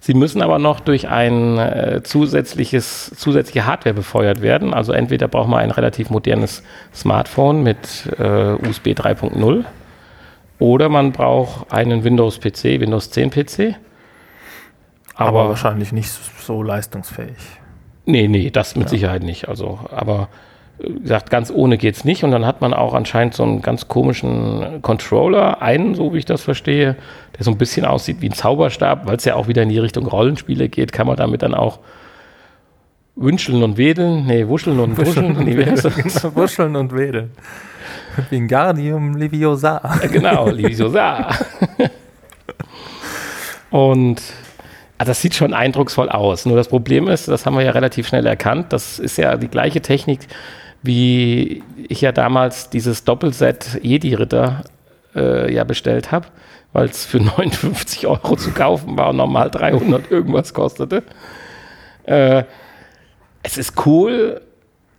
[0.00, 4.74] Sie müssen aber noch durch ein äh, zusätzliches, zusätzliche Hardware befeuert werden.
[4.74, 6.62] Also entweder braucht man ein relativ modernes
[6.94, 9.64] Smartphone mit äh, USB 3.0
[10.58, 13.76] oder man braucht einen Windows-PC, Windows 10 PC.
[15.14, 17.36] Aber, Aber, wahrscheinlich nicht so leistungsfähig.
[18.06, 19.48] Nee, nee, das mit Sicherheit nicht.
[19.48, 20.28] Also, aber
[20.78, 22.24] äh, gesagt, ganz ohne geht's nicht.
[22.24, 26.24] Und dann hat man auch anscheinend so einen ganz komischen Controller, einen, so wie ich
[26.24, 26.96] das verstehe,
[27.36, 29.78] der so ein bisschen aussieht wie ein Zauberstab, weil es ja auch wieder in die
[29.78, 31.78] Richtung Rollenspiele geht, kann man damit dann auch
[33.16, 34.26] wünscheln und wedeln.
[34.26, 35.36] Nee, wuscheln und wuscheln.
[35.44, 36.24] Nee, wie heißt das?
[36.36, 37.30] Wuscheln und wedeln.
[38.30, 39.80] Wingardium Leviosa.
[40.02, 41.28] Ja, genau, Liviosa.
[43.74, 44.22] Und
[45.04, 46.46] ah, das sieht schon eindrucksvoll aus.
[46.46, 49.48] Nur das Problem ist, das haben wir ja relativ schnell erkannt, das ist ja die
[49.48, 50.20] gleiche Technik,
[50.82, 54.64] wie ich ja damals dieses Doppelset Jedi-Ritter
[55.14, 56.26] äh, ja bestellt habe,
[56.72, 61.02] weil es für 59 Euro zu kaufen war und normal 300 irgendwas kostete.
[62.04, 62.44] Äh,
[63.42, 64.40] es ist cool,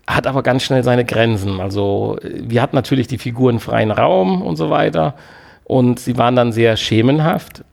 [0.08, 1.60] hat aber ganz schnell seine Grenzen.
[1.60, 5.16] Also wir hatten natürlich die Figuren freien Raum und so weiter
[5.64, 7.64] und sie waren dann sehr schemenhaft.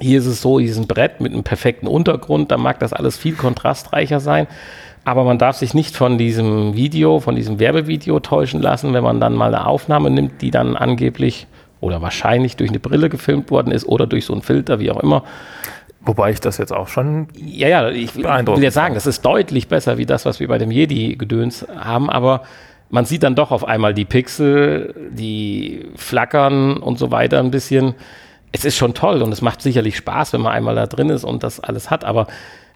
[0.00, 2.92] Hier ist es so, hier ist ein Brett mit einem perfekten Untergrund, da mag das
[2.92, 4.46] alles viel kontrastreicher sein,
[5.04, 9.20] aber man darf sich nicht von diesem Video, von diesem Werbevideo täuschen lassen, wenn man
[9.20, 11.46] dann mal eine Aufnahme nimmt, die dann angeblich
[11.80, 15.00] oder wahrscheinlich durch eine Brille gefilmt worden ist oder durch so einen Filter, wie auch
[15.00, 15.24] immer.
[16.00, 17.28] Wobei ich das jetzt auch schon.
[17.34, 20.58] Ja, ja, ich will ja sagen, das ist deutlich besser wie das, was wir bei
[20.58, 22.42] dem Jedi-Gedöns haben, aber
[22.90, 27.94] man sieht dann doch auf einmal die Pixel, die flackern und so weiter ein bisschen.
[28.52, 31.24] Es ist schon toll und es macht sicherlich Spaß, wenn man einmal da drin ist
[31.24, 32.26] und das alles hat, aber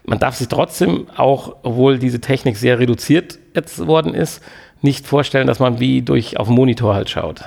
[0.04, 4.42] man darf sich trotzdem auch, obwohl diese Technik sehr reduziert jetzt worden ist,
[4.80, 7.42] nicht vorstellen, dass man wie durch auf dem Monitor halt schaut.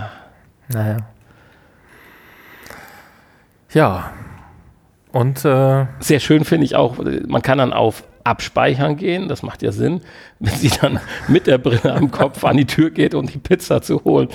[0.70, 0.98] Naja.
[3.74, 4.12] Ja.
[5.12, 9.62] Und äh, Sehr schön finde ich auch, man kann dann auf Abspeichern gehen, das macht
[9.62, 10.02] ja Sinn,
[10.40, 13.82] wenn sie dann mit der Brille am Kopf an die Tür geht, um die Pizza
[13.82, 14.30] zu holen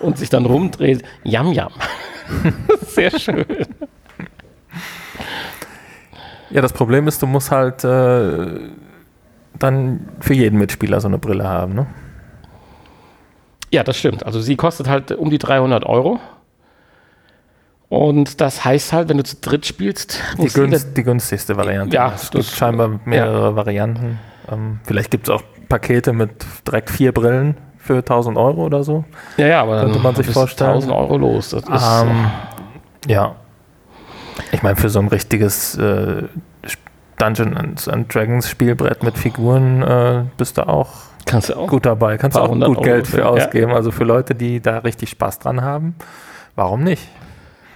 [0.00, 1.02] und sich dann rumdreht.
[1.22, 1.72] Jam, jam.
[2.86, 3.44] Sehr schön.
[6.50, 8.70] ja, das Problem ist, du musst halt äh,
[9.58, 11.86] dann für jeden Mitspieler so eine Brille haben, ne?
[13.70, 14.24] Ja, das stimmt.
[14.24, 16.20] Also sie kostet halt um die 300 Euro.
[17.94, 21.94] Und das heißt halt, wenn du zu dritt spielst, die, günst, die günstigste Variante.
[21.94, 23.56] Ja, es gibt scheinbar mehrere ja.
[23.56, 24.18] Varianten.
[24.50, 29.04] Ähm, vielleicht gibt es auch Pakete mit direkt vier Brillen für 1000 Euro oder so.
[29.36, 30.70] Ja, ja, aber könnte man sich vorstellen.
[30.70, 31.50] 1000 Euro los.
[31.50, 32.30] Das ist, ähm,
[33.06, 33.36] ja.
[34.50, 36.24] Ich meine, für so ein richtiges äh,
[37.18, 40.90] Dungeons and Dragons Spielbrett mit Figuren äh, bist du auch,
[41.26, 42.18] Kannst du auch gut dabei.
[42.18, 43.70] Kannst du auch gut Euro Geld für, für ausgeben.
[43.70, 43.76] Ja.
[43.76, 45.94] Also für Leute, die da richtig Spaß dran haben,
[46.56, 47.08] warum nicht?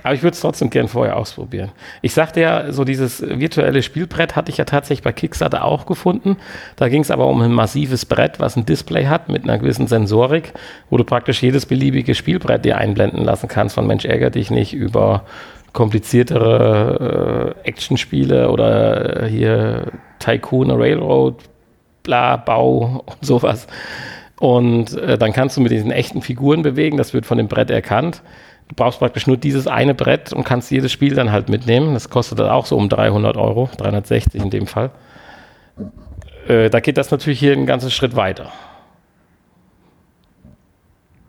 [0.09, 1.71] Aber ich würde es trotzdem gern vorher ausprobieren.
[2.01, 6.38] Ich sagte ja, so dieses virtuelle Spielbrett hatte ich ja tatsächlich bei Kickstarter auch gefunden.
[6.77, 9.87] Da ging es aber um ein massives Brett, was ein Display hat mit einer gewissen
[9.87, 10.55] Sensorik,
[10.88, 14.73] wo du praktisch jedes beliebige Spielbrett dir einblenden lassen kannst von Mensch ärger dich nicht
[14.73, 15.27] über
[15.75, 21.35] kompliziertere äh, Actionspiele oder äh, hier Tycoon Railroad,
[22.03, 23.66] bla, Bau und sowas.
[24.40, 27.71] Und äh, dann kannst du mit diesen echten Figuren bewegen, das wird von dem Brett
[27.71, 28.23] erkannt.
[28.68, 31.94] Du brauchst praktisch nur dieses eine Brett und kannst jedes Spiel dann halt mitnehmen.
[31.94, 34.90] Das kostet dann auch so um 300 Euro, 360 in dem Fall.
[36.46, 38.52] Äh, da geht das natürlich hier einen ganzen Schritt weiter.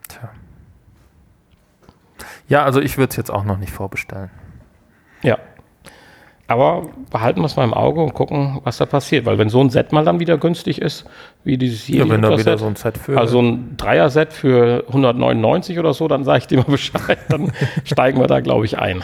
[0.07, 0.29] Tja.
[2.49, 4.31] Ja, also ich würde es jetzt auch noch nicht vorbestellen.
[5.21, 5.37] Ja.
[6.49, 9.27] Aber behalten wir es mal im Auge und gucken, was da passiert.
[9.27, 11.05] Weil wenn so ein Set mal dann wieder günstig ist,
[11.43, 12.05] wie dieses hier.
[12.05, 13.19] Ja, wenn da wieder so ein Set für.
[13.19, 17.19] Also ein Dreier-Set für 199 oder so, dann sage ich dir mal Bescheid.
[17.29, 17.51] Dann
[17.83, 19.03] steigen wir da, glaube ich, ein.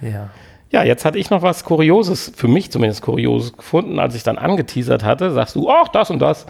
[0.00, 0.30] Ja.
[0.70, 4.38] Ja, jetzt hatte ich noch was Kurioses, für mich zumindest Kurioses gefunden, als ich dann
[4.38, 5.32] angeteasert hatte.
[5.32, 6.46] Sagst du, ach, das und das.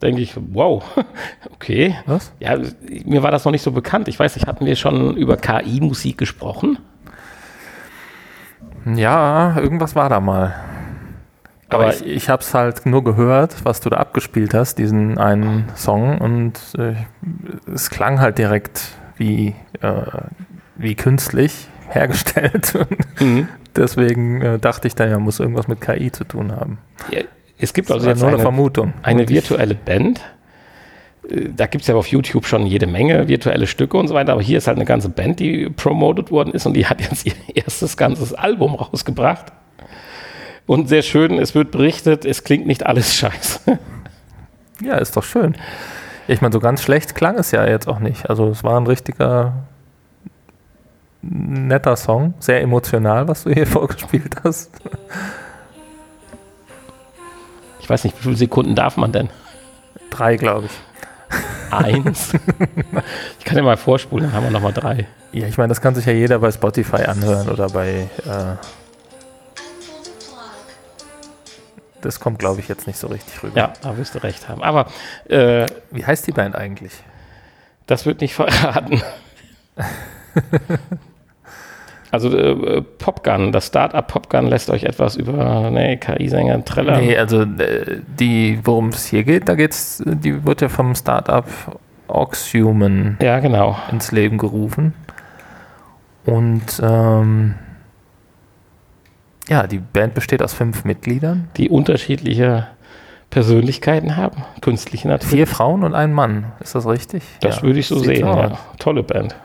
[0.00, 0.84] Denke ich, wow,
[1.52, 1.96] okay.
[2.06, 2.32] Was?
[2.38, 2.56] Ja,
[3.04, 4.06] mir war das noch nicht so bekannt.
[4.06, 6.78] Ich weiß nicht, hatten wir schon über KI-Musik gesprochen?
[8.94, 10.54] Ja, irgendwas war da mal.
[11.68, 15.18] Aber, Aber ich, ich habe es halt nur gehört, was du da abgespielt hast, diesen
[15.18, 16.94] einen Song, und äh,
[17.72, 20.02] es klang halt direkt wie, äh,
[20.76, 22.74] wie künstlich hergestellt.
[23.18, 23.48] Mhm.
[23.74, 26.78] Deswegen äh, dachte ich dann ja, muss irgendwas mit KI zu tun haben.
[27.10, 27.22] Ja,
[27.58, 28.92] es gibt also jetzt nur eine, Vermutung.
[29.02, 30.20] Eine virtuelle Band.
[31.28, 34.42] Da gibt es ja auf YouTube schon jede Menge virtuelle Stücke und so weiter, aber
[34.42, 37.34] hier ist halt eine ganze Band, die promoted worden ist und die hat jetzt ihr
[37.54, 39.46] erstes ganzes Album rausgebracht.
[40.66, 43.78] Und sehr schön, es wird berichtet, es klingt nicht alles scheiße.
[44.82, 45.56] Ja, ist doch schön.
[46.28, 48.28] Ich meine, so ganz schlecht klang es ja jetzt auch nicht.
[48.28, 49.66] Also es war ein richtiger
[51.22, 54.70] netter Song, sehr emotional, was du hier vorgespielt hast.
[57.80, 59.28] Ich weiß nicht, wie viele Sekunden darf man denn?
[60.10, 60.72] Drei, glaube ich.
[61.70, 62.32] Eins.
[63.38, 65.06] ich kann dir mal vorspulen, dann haben wir nochmal drei.
[65.32, 68.08] Ja, ich meine, das kann sich ja jeder bei Spotify anhören oder bei.
[68.24, 68.56] Äh
[72.00, 73.56] das kommt, glaube ich, jetzt nicht so richtig rüber.
[73.56, 74.62] Ja, da wirst du recht haben.
[74.62, 74.86] Aber.
[75.28, 76.92] Äh, Wie heißt die Band eigentlich?
[77.86, 79.02] Das wird nicht verraten.
[82.10, 87.00] Also äh, Popgun, das Startup Popgun lässt euch etwas über nee, KI-Sänger trällern.
[87.00, 91.44] Nee, also äh, die, worum es hier geht, da geht's, die wird ja vom Startup
[92.08, 93.76] Oxhuman ja, genau.
[93.90, 94.94] ins Leben gerufen.
[96.24, 97.54] Und ähm,
[99.48, 101.48] ja, die Band besteht aus fünf Mitgliedern.
[101.56, 102.68] Die unterschiedliche
[103.30, 105.34] Persönlichkeiten haben, künstliche natürlich.
[105.34, 107.22] Vier Frauen und ein Mann, ist das richtig?
[107.40, 108.58] Das ja, würde ich so sehen, ja.
[108.78, 109.36] Tolle Band.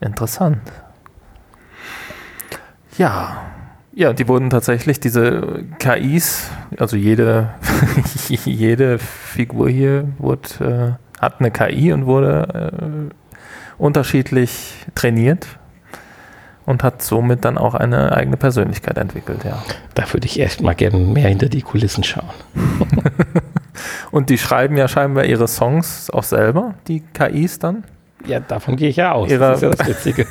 [0.00, 0.60] Interessant.
[2.98, 3.48] Ja,
[3.98, 7.50] ja, die wurden tatsächlich, diese KIs, also jede,
[8.28, 13.14] jede Figur hier wurde, äh, hat eine KI und wurde äh,
[13.76, 15.46] unterschiedlich trainiert
[16.64, 19.62] und hat somit dann auch eine eigene Persönlichkeit entwickelt, ja.
[19.94, 22.30] Da würde ich erst mal gerne mehr hinter die Kulissen schauen.
[24.12, 27.84] und die schreiben ja scheinbar ihre Songs auch selber, die KIs dann?
[28.26, 29.30] Ja, davon gehe ich ja aus.
[29.30, 30.26] Ihrer, das ist ja das Witzige.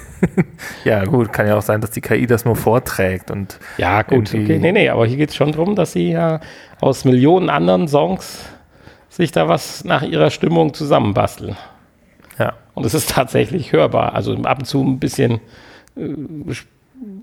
[0.84, 3.60] ja, gut, kann ja auch sein, dass die KI das nur vorträgt und.
[3.78, 4.60] Ja, gut, okay.
[4.60, 6.40] Nee, nee, aber hier geht es schon darum, dass sie ja
[6.82, 8.46] aus Millionen anderen Songs
[9.10, 11.56] sich da was nach ihrer Stimmung zusammenbasteln.
[12.38, 12.54] Ja.
[12.76, 14.14] Und es ist tatsächlich hörbar.
[14.14, 15.40] Also ab und zu ein bisschen
[15.96, 16.14] äh,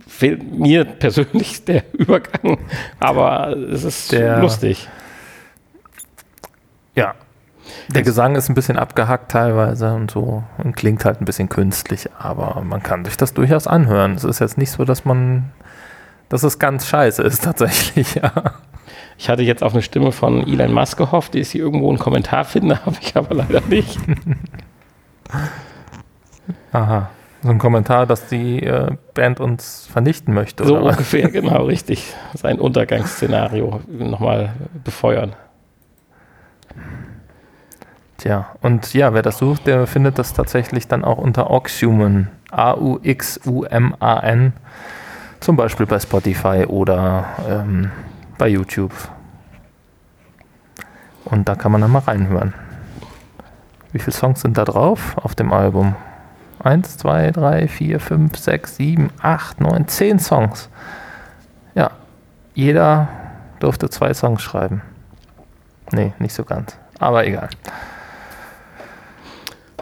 [0.06, 2.58] fehlt mir persönlich der Übergang,
[3.00, 4.88] aber es ist der, lustig.
[6.96, 7.14] Ja,
[7.88, 12.08] der Gesang ist ein bisschen abgehackt teilweise und so und klingt halt ein bisschen künstlich,
[12.18, 14.14] aber man kann sich das durchaus anhören.
[14.14, 15.52] Es ist jetzt nicht so, dass man,
[16.28, 18.32] dass es ganz scheiße ist tatsächlich, ja.
[19.16, 21.98] Ich hatte jetzt auf eine Stimme von Elon Musk gehofft, die ist hier irgendwo einen
[21.98, 23.98] Kommentar finde, habe ich aber leider nicht.
[26.72, 27.10] Aha.
[27.42, 30.64] So ein Kommentar, dass die äh, Band uns vernichten möchte.
[30.64, 32.14] So ungefähr, genau, richtig.
[32.32, 35.36] Sein Untergangsszenario nochmal befeuern.
[38.18, 44.52] Tja, und ja, wer das sucht, der findet das tatsächlich dann auch unter Oxhuman A-U-X-U-M-A-N.
[45.40, 47.90] Zum Beispiel bei Spotify oder ähm,
[48.38, 48.92] bei YouTube.
[51.24, 52.54] Und da kann man dann mal reinhören.
[53.92, 55.96] Wie viele Songs sind da drauf auf dem Album?
[56.62, 60.68] 1, 2, 3, 4, 5, 6, 7, 8, 9, 10 Songs.
[61.74, 61.90] Ja,
[62.54, 63.08] jeder
[63.60, 64.82] durfte zwei Songs schreiben.
[65.92, 66.76] Nee, nicht so ganz.
[66.98, 67.48] Aber egal.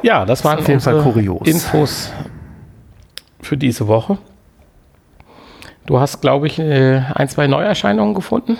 [0.03, 1.47] Ja, das waren auf jeden Fall kurios.
[1.47, 2.13] Infos
[3.41, 4.19] für diese Woche.
[5.87, 8.59] Du hast, glaube ich, äh, ein, zwei Neuerscheinungen gefunden.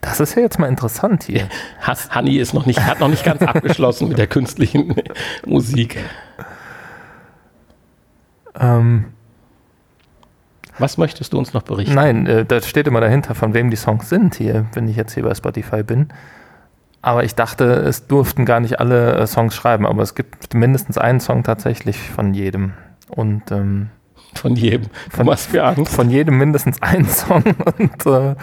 [0.00, 1.48] Das ist ja jetzt mal interessant hier.
[1.80, 4.94] Hanni ist noch nicht, hat noch nicht ganz abgeschlossen mit der künstlichen
[5.44, 5.98] Musik.
[8.58, 9.06] Ähm,
[10.78, 11.94] Was möchtest du uns noch berichten?
[11.94, 15.14] nein, äh, da steht immer dahinter, von wem die Songs sind hier, wenn ich jetzt
[15.14, 16.08] hier bei Spotify bin.
[17.02, 20.98] Aber ich dachte, es durften gar nicht alle äh, Songs schreiben, aber es gibt mindestens
[20.98, 22.72] einen Song tatsächlich von jedem.
[23.08, 23.90] Und ähm,
[24.34, 24.88] Von jedem.
[25.10, 25.94] Von- was für Angst.
[25.94, 27.44] von jedem mindestens einen Song
[27.78, 28.34] und, äh,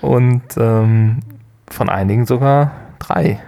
[0.00, 1.20] und ähm,
[1.70, 3.40] von einigen sogar drei.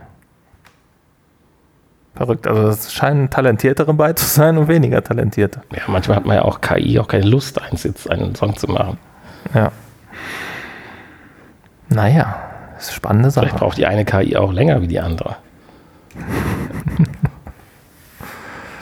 [2.14, 2.46] Verrückt.
[2.46, 5.62] Also es scheinen talentiertere bei zu sein und weniger talentierte.
[5.72, 8.68] Ja, manchmal hat man ja auch KI auch keine Lust, einen, Sitz, einen Song zu
[8.68, 8.98] machen.
[9.54, 9.72] Ja.
[11.88, 12.41] Naja,
[12.82, 13.60] ist eine spannende Vielleicht Sache.
[13.64, 15.36] braucht die eine KI auch länger wie die andere.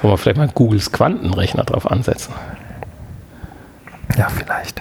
[0.02, 2.32] Sollen wir vielleicht mal Googles Quantenrechner drauf ansetzen?
[4.16, 4.80] Ja, vielleicht.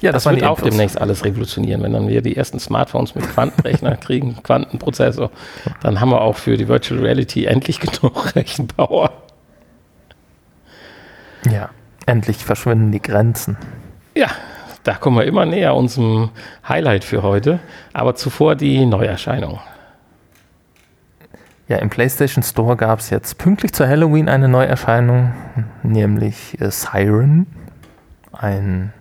[0.00, 0.70] Ja, Das, waren wird auch Infos.
[0.70, 1.82] demnächst alles revolutionieren.
[1.82, 5.30] Wenn dann wir die ersten Smartphones mit Quantenrechner kriegen, Quantenprozessor,
[5.82, 9.12] dann haben wir auch für die Virtual Reality endlich genug Rechenpower.
[11.50, 11.68] Ja,
[12.06, 13.58] endlich verschwinden die Grenzen.
[14.16, 14.28] Ja,
[14.84, 16.30] da kommen wir immer näher unserem
[16.68, 17.60] Highlight für heute.
[17.92, 19.60] Aber zuvor die Neuerscheinung.
[21.68, 25.32] Ja, im PlayStation Store gab es jetzt pünktlich zu Halloween eine Neuerscheinung,
[25.82, 27.46] nämlich äh, Siren.
[28.32, 28.92] Ein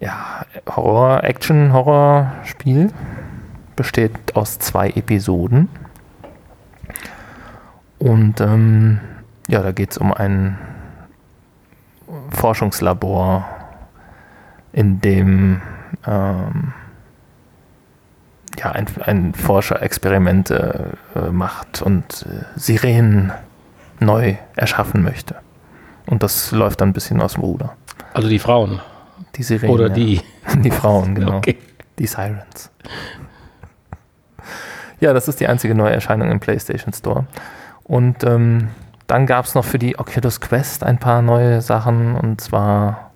[0.00, 2.92] ja, Horror, Action-Horror-Spiel.
[3.76, 5.68] Besteht aus zwei Episoden.
[7.98, 9.00] Und ähm,
[9.48, 10.58] ja, da geht es um ein
[12.30, 13.61] Forschungslabor,
[14.72, 15.60] in dem
[16.06, 16.72] ähm,
[18.58, 23.32] ja, ein, ein Forscher Experimente äh, macht und äh, Sirenen
[24.00, 25.36] neu erschaffen möchte.
[26.06, 27.76] Und das läuft dann ein bisschen aus dem Ruder.
[28.12, 28.80] Also die Frauen
[29.36, 29.74] Die Sirenen.
[29.74, 29.94] oder ja.
[29.94, 30.20] die.
[30.56, 31.36] Die Frauen, genau.
[31.36, 31.58] Okay.
[31.98, 32.70] Die Sirens.
[35.00, 37.26] Ja, das ist die einzige neue Erscheinung im PlayStation Store.
[37.84, 38.68] Und ähm,
[39.06, 43.10] dann gab es noch für die Oculus Quest ein paar neue Sachen und zwar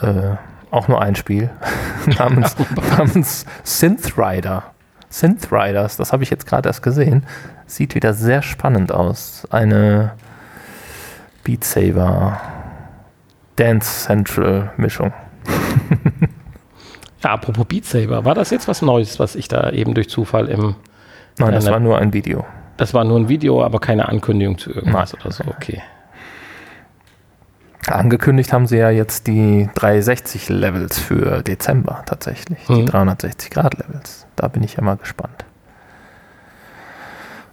[0.00, 0.36] äh,
[0.72, 1.50] auch nur ein Spiel
[2.18, 2.56] namens,
[2.96, 4.64] namens Synth Rider.
[5.08, 7.26] Synth Riders, das habe ich jetzt gerade erst gesehen.
[7.66, 9.46] Sieht wieder sehr spannend aus.
[9.50, 10.12] Eine
[11.44, 12.40] Beat Saber
[13.56, 15.12] Dance Central Mischung.
[17.22, 20.48] Ja, apropos Beat Saber, war das jetzt was Neues, was ich da eben durch Zufall
[20.48, 20.74] im.
[21.38, 22.44] Nein, das war nur ein Video.
[22.76, 25.22] Das war nur ein Video, aber keine Ankündigung zu irgendwas Nein.
[25.22, 25.44] oder so.
[25.46, 25.82] Okay.
[27.88, 32.64] Angekündigt haben sie ja jetzt die 360 Levels für Dezember tatsächlich.
[32.68, 32.86] Die Mhm.
[32.86, 34.26] 360 Grad Levels.
[34.36, 35.44] Da bin ich ja mal gespannt.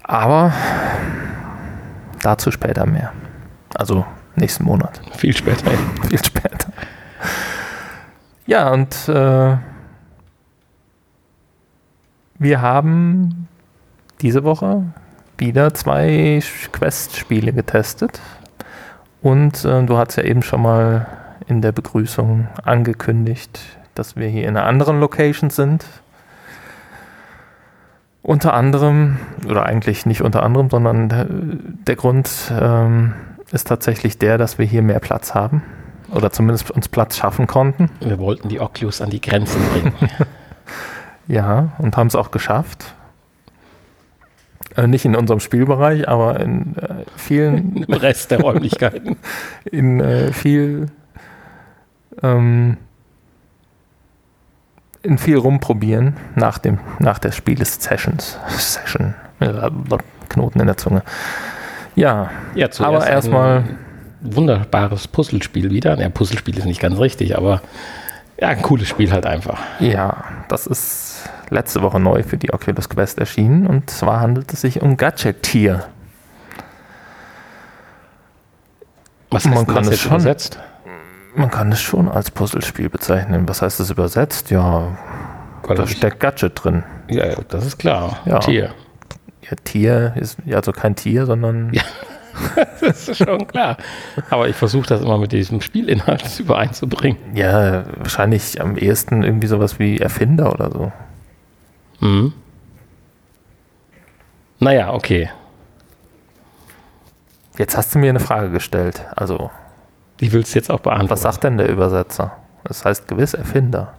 [0.04, 0.54] Aber
[2.22, 3.12] dazu später mehr.
[3.76, 5.02] Also nächsten Monat.
[5.18, 5.72] Viel später.
[6.08, 6.72] Viel später.
[8.46, 9.58] Ja, und äh,
[12.40, 13.48] wir haben
[14.22, 14.84] diese Woche
[15.38, 18.20] wieder zwei Quest-Spiele getestet.
[19.22, 21.08] Und äh, du hast ja eben schon mal
[21.48, 23.60] in der Begrüßung angekündigt,
[23.96, 25.86] dass wir hier in einer anderen Location sind.
[28.22, 33.14] Unter anderem, oder eigentlich nicht unter anderem, sondern der, der Grund ähm,
[33.52, 35.64] ist tatsächlich der, dass wir hier mehr Platz haben.
[36.12, 37.90] Oder zumindest uns Platz schaffen konnten.
[38.00, 39.94] Wir wollten die Oculus an die Grenzen bringen.
[41.30, 42.96] Ja, und haben es auch geschafft.
[44.76, 49.18] Äh, nicht in unserem Spielbereich, aber in äh, vielen, Im Rest der Räumlichkeiten.
[49.66, 50.88] in äh, viel,
[52.22, 52.78] ähm,
[55.02, 58.38] in viel rumprobieren nach dem, nach der Spielesessions.
[58.50, 59.16] Session.
[59.40, 59.70] Äh,
[60.30, 61.02] Knoten in der Zunge.
[61.96, 63.64] Ja, Ja, aber erstmal,
[64.22, 66.00] wunderbares Puzzlespiel wieder.
[66.00, 67.62] Ja, Puzzlespiel ist nicht ganz richtig, aber
[68.40, 69.60] ja, ein cooles Spiel halt einfach.
[69.80, 71.09] ja, das ist
[71.50, 73.68] letzte Woche neu für die Oculus Quest erschienen.
[73.68, 75.86] Und zwar handelt es sich um Gadget-Tier.
[79.32, 80.12] Was Man heißt denn kann das es schon.
[80.14, 80.60] übersetzt?
[81.36, 83.48] Man kann es schon als Puzzlespiel bezeichnen.
[83.48, 84.50] Was heißt das übersetzt?
[84.50, 84.98] Ja,
[85.68, 86.84] da steckt Gadget drin.
[87.10, 88.20] ja, das ist klar.
[88.26, 88.40] Ja.
[88.40, 88.72] Tier.
[89.44, 91.72] Ja, Tier ist ja also kein Tier, sondern.
[92.56, 92.64] Ja.
[92.80, 93.76] das ist schon klar.
[94.30, 97.18] Aber ich versuche das immer mit diesem Spielinhalt übereinzubringen.
[97.36, 100.92] Ja, wahrscheinlich am ehesten irgendwie sowas wie Erfinder oder so.
[102.00, 102.34] Mhm.
[104.60, 105.30] Naja, okay.
[107.58, 109.06] Jetzt hast du mir eine Frage gestellt.
[109.16, 109.52] Also.
[110.20, 111.12] Die willst du jetzt auch beantworten.
[111.12, 112.36] Was sagt denn der Übersetzer?
[112.66, 113.94] Das heißt gewiss Erfinder.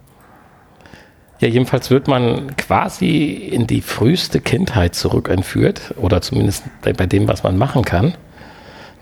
[1.41, 7.43] Ja, jedenfalls wird man quasi in die früheste Kindheit zurückentführt oder zumindest bei dem, was
[7.43, 8.15] man machen kann.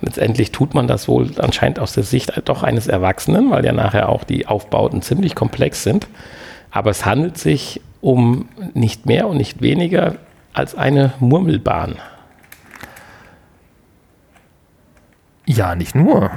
[0.01, 4.09] Letztendlich tut man das wohl anscheinend aus der Sicht doch eines Erwachsenen, weil ja nachher
[4.09, 6.07] auch die Aufbauten ziemlich komplex sind.
[6.71, 10.17] Aber es handelt sich um nicht mehr und nicht weniger
[10.53, 11.97] als eine Murmelbahn.
[15.47, 16.31] Ja, nicht nur.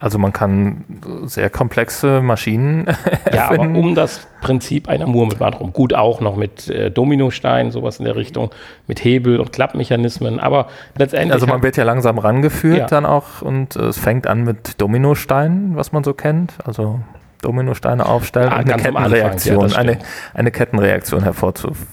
[0.00, 0.84] Also man kann
[1.24, 2.86] sehr komplexe Maschinen
[3.32, 5.72] Ja, aber um das Prinzip einer Murmelbahn rum.
[5.72, 8.50] Gut auch noch mit äh, Dominosteinen, sowas in der Richtung,
[8.86, 11.32] mit Hebel- und Klappmechanismen, aber letztendlich...
[11.32, 12.86] Also man wird ja langsam rangeführt ja.
[12.86, 16.52] dann auch und äh, es fängt an mit Dominosteinen, was man so kennt.
[16.64, 17.00] Also
[17.44, 19.98] Dominosteine aufstellen ja, und eine Kettenreaktion, ja, eine,
[20.32, 21.86] eine Kettenreaktion hervorzuführen.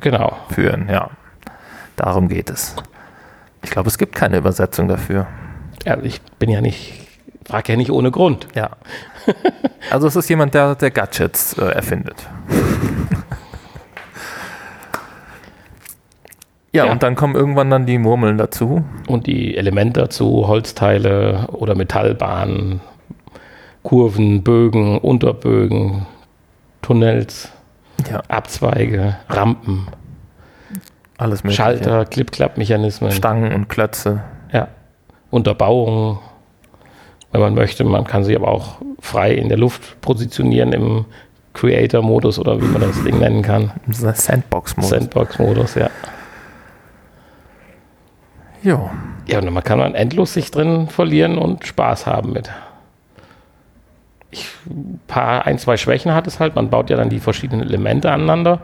[0.00, 0.36] Genau.
[0.88, 1.10] ja.
[1.96, 2.76] Darum geht es.
[3.62, 5.26] Ich glaube, es gibt keine Übersetzung dafür.
[5.84, 7.08] Ja, ich bin ja nicht
[7.48, 8.46] Frag ja nicht ohne Grund.
[8.54, 8.72] Ja.
[9.90, 12.26] Also es ist jemand, der, der Gadgets äh, erfindet.
[16.72, 18.84] ja, ja, und dann kommen irgendwann dann die Murmeln dazu.
[19.06, 22.82] Und die Elemente dazu, Holzteile oder Metallbahnen,
[23.82, 26.06] Kurven, Bögen, Unterbögen,
[26.82, 27.50] Tunnels,
[28.10, 28.22] ja.
[28.28, 29.88] Abzweige, Rampen.
[31.16, 31.62] Alles mögliche.
[31.62, 33.10] Schalter, Clip-Clap-Mechanismen.
[33.10, 34.22] Stangen und Klötze.
[34.52, 34.68] Ja.
[35.30, 36.18] Unterbauungen,
[37.32, 37.84] wenn man möchte.
[37.84, 41.04] Man kann sich aber auch frei in der Luft positionieren im
[41.54, 43.72] Creator-Modus oder wie man das Ding nennen kann.
[43.90, 44.90] Sandbox-Modus.
[44.90, 45.90] Sandbox-Modus, ja.
[48.62, 48.90] Jo.
[49.26, 52.50] Ja, und man kann man endlos sich drin verlieren und Spaß haben mit.
[55.06, 56.54] Paar, ein, zwei Schwächen hat es halt.
[56.54, 58.60] Man baut ja dann die verschiedenen Elemente aneinander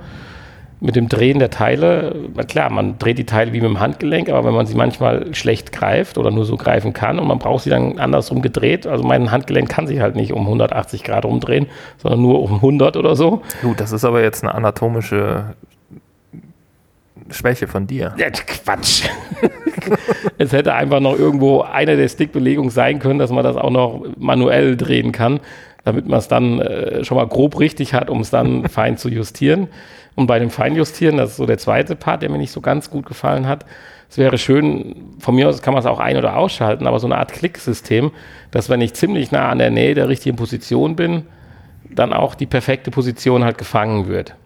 [0.85, 2.15] mit dem Drehen der Teile,
[2.47, 5.73] klar, man dreht die Teile wie mit dem Handgelenk, aber wenn man sie manchmal schlecht
[5.73, 9.31] greift oder nur so greifen kann und man braucht sie dann andersrum gedreht, also mein
[9.31, 13.41] Handgelenk kann sich halt nicht um 180 Grad umdrehen, sondern nur um 100 oder so.
[13.63, 15.55] Gut, das ist aber jetzt eine anatomische
[17.31, 18.15] Schwäche von dir.
[18.19, 19.09] Ja, Quatsch.
[20.39, 24.05] es hätte einfach noch irgendwo eine der Stickbelegungen sein können, dass man das auch noch
[24.19, 25.41] manuell drehen kann,
[25.85, 29.09] damit man es dann äh, schon mal grob richtig hat, um es dann fein zu
[29.09, 29.69] justieren.
[30.15, 32.89] Und bei dem Feinjustieren, das ist so der zweite Part, der mir nicht so ganz
[32.91, 33.65] gut gefallen hat.
[34.09, 37.07] Es wäre schön, von mir aus kann man es auch ein- oder ausschalten, aber so
[37.07, 38.13] eine Art Klicksystem,
[38.53, 41.25] dass wenn ich ziemlich nah an der Nähe der richtigen Position bin,
[41.91, 44.37] dann auch die perfekte Position halt gefangen wird.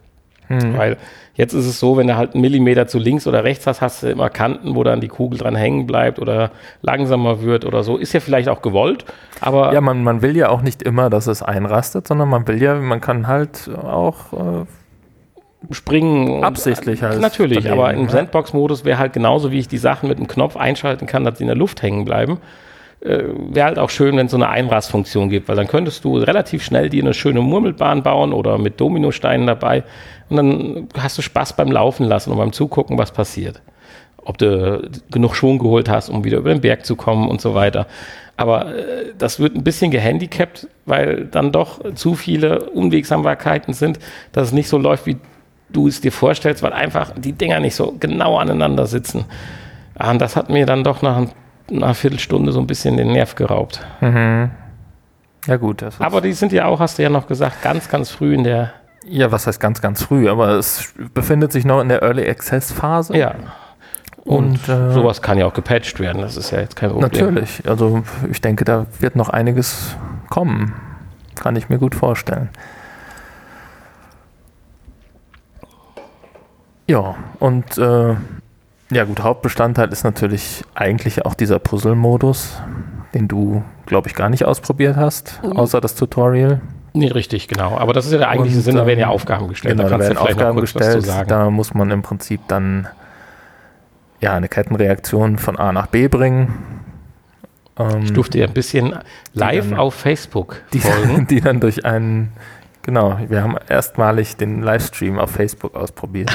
[0.46, 0.76] Hm.
[0.76, 0.96] Weil
[1.38, 4.02] jetzt ist es so, wenn du halt einen Millimeter zu links oder rechts hast, hast
[4.02, 6.50] du immer Kanten, wo dann die Kugel dran hängen bleibt oder
[6.82, 7.96] langsamer wird oder so.
[7.96, 9.06] Ist ja vielleicht auch gewollt,
[9.40, 9.72] aber.
[9.72, 12.74] Ja, man, man will ja auch nicht immer, dass es einrastet, sondern man will ja,
[12.74, 16.42] man kann halt auch äh, springen.
[16.42, 17.20] Absichtlich halt.
[17.20, 21.06] Natürlich, aber im Sandbox-Modus wäre halt genauso, wie ich die Sachen mit dem Knopf einschalten
[21.06, 22.38] kann, dass sie in der Luft hängen bleiben.
[23.00, 26.18] Äh, wäre halt auch schön, wenn es so eine Einrastfunktion gibt, weil dann könntest du
[26.18, 29.84] relativ schnell dir eine schöne Murmelbahn bauen oder mit Dominosteinen dabei
[30.28, 33.62] und dann hast du Spaß beim Laufen lassen und beim Zugucken, was passiert.
[34.24, 37.54] Ob du genug Schwung geholt hast, um wieder über den Berg zu kommen und so
[37.54, 37.86] weiter.
[38.36, 43.98] Aber äh, das wird ein bisschen gehandicapt, weil dann doch zu viele Unwegsamkeiten sind,
[44.32, 45.16] dass es nicht so läuft, wie
[45.70, 49.24] du es dir vorstellst, weil einfach die Dinger nicht so genau aneinander sitzen.
[49.94, 51.26] Ah, und das hat mir dann doch nach
[51.70, 53.80] einer Viertelstunde so ein bisschen den Nerv geraubt.
[54.00, 54.50] Mhm.
[55.46, 55.82] Ja, gut.
[55.98, 58.72] aber die sind ja auch, hast du ja noch gesagt, ganz, ganz früh in der.
[59.06, 60.28] Ja, was heißt ganz, ganz früh?
[60.28, 63.16] Aber es befindet sich noch in der Early Access Phase.
[63.16, 63.34] Ja.
[64.24, 67.10] Und, und äh, sowas kann ja auch gepatcht werden, das ist ja jetzt kein Problem.
[67.10, 67.62] Natürlich.
[67.66, 69.96] Also ich denke, da wird noch einiges
[70.28, 70.74] kommen.
[71.34, 72.50] Kann ich mir gut vorstellen.
[76.86, 78.16] Ja, und äh,
[78.90, 82.60] ja gut, Hauptbestandteil ist natürlich eigentlich auch dieser Puzzle-Modus,
[83.14, 85.52] den du, glaube ich, gar nicht ausprobiert hast, mhm.
[85.52, 86.60] außer das Tutorial.
[86.98, 87.78] Nee, richtig, genau.
[87.78, 89.76] Aber das ist ja der eigentliche und, Sinn, da werden ja ähm, Aufgaben gestellt.
[89.76, 92.88] Genau, da, da werden Aufgaben gestellt, da muss man im Prinzip dann
[94.20, 96.54] ja, eine Kettenreaktion von A nach B bringen.
[97.78, 98.98] Ähm, ich durfte ja ein bisschen
[99.32, 101.28] live dann, auf Facebook die, folgen.
[101.28, 102.32] Die dann durch einen
[102.88, 106.34] Genau, wir haben erstmalig den Livestream auf Facebook ausprobiert.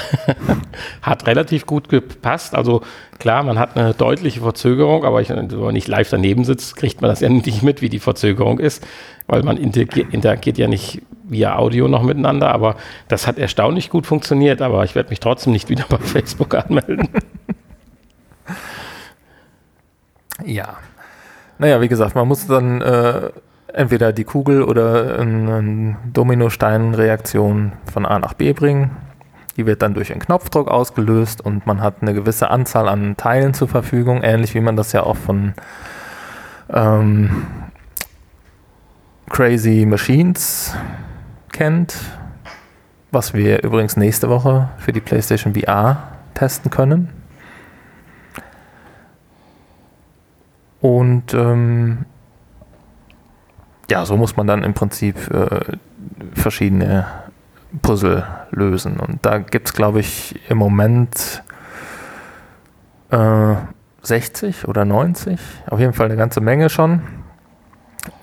[1.02, 2.54] hat relativ gut gepasst.
[2.54, 2.84] Also
[3.18, 7.02] klar, man hat eine deutliche Verzögerung, aber ich, wenn man nicht live daneben sitzt, kriegt
[7.02, 8.86] man das ja nicht mit, wie die Verzögerung ist,
[9.26, 12.50] weil man interagiert, interagiert ja nicht via Audio noch miteinander.
[12.50, 12.76] Aber
[13.08, 17.10] das hat erstaunlich gut funktioniert, aber ich werde mich trotzdem nicht wieder bei Facebook anmelden.
[20.46, 20.78] ja.
[21.58, 23.32] Naja, wie gesagt, man muss dann äh,
[23.74, 28.92] entweder die Kugel oder eine Dominostein-Reaktion von A nach B bringen.
[29.58, 33.54] Die wird dann durch einen Knopfdruck ausgelöst und man hat eine gewisse Anzahl an Teilen
[33.54, 35.54] zur Verfügung, ähnlich wie man das ja auch von
[36.72, 37.46] ähm,
[39.30, 40.76] Crazy Machines
[41.52, 41.96] kennt,
[43.12, 47.10] was wir übrigens nächste Woche für die PlayStation VR testen können.
[50.82, 52.06] Und ähm,
[53.90, 55.78] ja, so muss man dann im Prinzip äh,
[56.34, 57.06] verschiedene
[57.82, 59.00] Puzzle lösen.
[59.00, 61.44] Und da gibt es, glaube ich, im Moment
[63.12, 63.56] äh,
[64.02, 67.02] 60 oder 90, auf jeden Fall eine ganze Menge schon.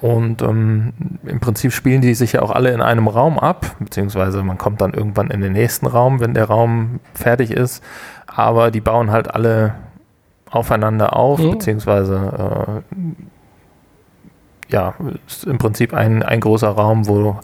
[0.02, 0.92] Und ähm,
[1.24, 4.82] im Prinzip spielen die sich ja auch alle in einem Raum ab, beziehungsweise man kommt
[4.82, 7.82] dann irgendwann in den nächsten Raum, wenn der Raum fertig ist.
[8.26, 9.74] Aber die bauen halt alle
[10.50, 11.52] aufeinander auf, mhm.
[11.52, 12.96] beziehungsweise äh,
[14.72, 14.94] ja,
[15.26, 17.40] ist im Prinzip ein, ein großer Raum, wo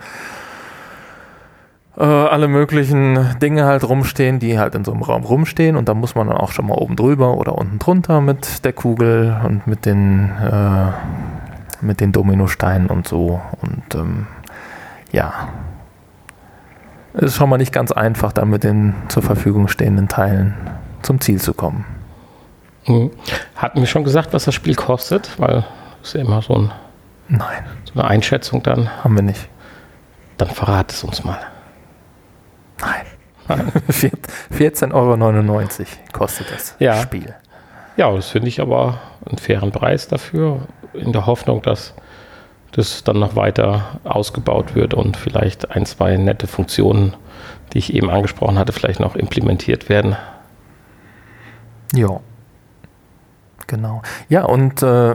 [1.97, 5.95] äh, alle möglichen Dinge halt rumstehen, die halt in so einem Raum rumstehen und da
[5.95, 9.67] muss man dann auch schon mal oben drüber oder unten drunter mit der Kugel und
[9.67, 10.93] mit den äh,
[11.83, 14.27] mit den Dominosteinen und so und ähm,
[15.13, 15.49] ja
[17.17, 20.55] ist schon mal nicht ganz einfach, dann mit den zur Verfügung stehenden Teilen
[21.03, 21.85] zum Ziel zu kommen.
[22.87, 23.11] Mhm.
[23.57, 25.31] Hatten wir schon gesagt, was das Spiel kostet?
[25.39, 25.65] Weil
[26.03, 26.71] es ist ja immer so ein
[27.29, 27.65] Nein.
[27.85, 29.03] So eine Einschätzung dann?
[29.03, 29.49] Haben wir nicht.
[30.37, 31.41] Dann verrat es uns mal.
[32.81, 33.07] Nein.
[34.53, 35.69] 14,99 Euro
[36.13, 36.97] kostet das ja.
[36.97, 37.35] Spiel.
[37.97, 41.95] Ja, das finde ich aber einen fairen Preis dafür, in der Hoffnung, dass
[42.73, 47.15] das dann noch weiter ausgebaut wird und vielleicht ein, zwei nette Funktionen,
[47.73, 50.17] die ich eben angesprochen hatte, vielleicht noch implementiert werden.
[51.95, 52.21] Ja.
[53.67, 54.03] Genau.
[54.29, 55.15] Ja, und äh,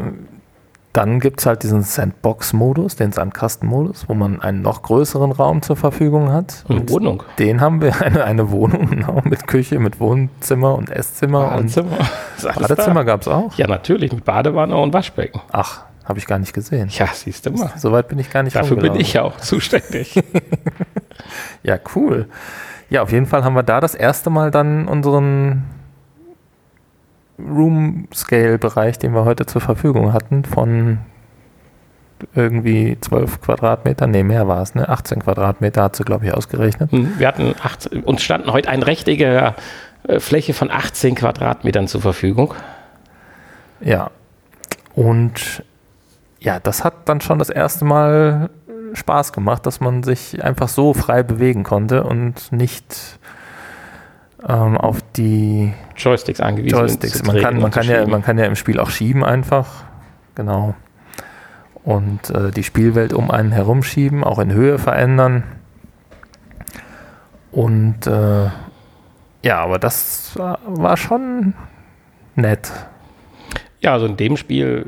[0.93, 5.77] dann gibt es halt diesen Sandbox-Modus, den Sandkasten-Modus, wo man einen noch größeren Raum zur
[5.77, 6.65] Verfügung hat.
[6.67, 7.23] Eine Wohnung.
[7.39, 11.49] Den haben wir, eine, eine Wohnung, genau, mit Küche, mit Wohnzimmer und Esszimmer.
[11.49, 11.97] Badezimmer.
[11.97, 13.57] Und Badezimmer gab es auch?
[13.57, 15.39] Ja, natürlich, mit Badewanne und Waschbecken.
[15.51, 16.89] Ach, habe ich gar nicht gesehen.
[16.91, 17.71] Ja, siehst du mal.
[17.77, 20.21] Soweit bin ich gar nicht Dafür bin ich ja auch zuständig.
[21.63, 22.27] ja, cool.
[22.89, 25.63] Ja, auf jeden Fall haben wir da das erste Mal dann unseren
[27.49, 30.99] Room-Scale-Bereich, den wir heute zur Verfügung hatten, von
[32.35, 34.87] irgendwie 12 Quadratmeter, nee, mehr war es, ne?
[34.87, 36.91] 18 Quadratmeter hat sie, glaube ich, ausgerechnet.
[36.91, 39.55] Hm, wir hatten, acht, uns standen heute eine rechtecke
[40.07, 42.53] äh, Fläche von 18 Quadratmetern zur Verfügung.
[43.79, 44.11] Ja.
[44.93, 45.63] Und
[46.39, 48.49] ja, das hat dann schon das erste Mal
[48.93, 53.19] Spaß gemacht, dass man sich einfach so frei bewegen konnte und nicht
[54.47, 57.23] ähm, auf die Joysticks angewiesen Joysticks.
[57.23, 59.83] Man kann, man, kann ja, man kann ja im Spiel auch schieben einfach.
[60.35, 60.75] Genau.
[61.83, 65.43] Und äh, die Spielwelt um einen herumschieben, auch in Höhe verändern.
[67.51, 68.49] Und äh,
[69.43, 71.53] ja, aber das war, war schon
[72.35, 72.71] nett.
[73.79, 74.85] Ja, also in dem Spiel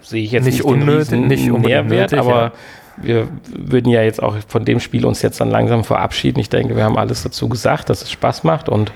[0.00, 2.52] sehe ich jetzt nicht, nicht unnötig, nicht Mehrwert, aber ja
[2.96, 6.40] wir würden ja jetzt auch von dem Spiel uns jetzt dann langsam verabschieden.
[6.40, 8.92] Ich denke, wir haben alles dazu gesagt, dass es Spaß macht und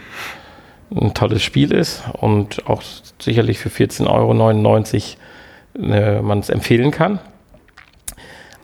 [0.94, 2.82] ein tolles Spiel ist und auch
[3.18, 7.18] sicherlich für 14,99 Euro äh, man es empfehlen kann.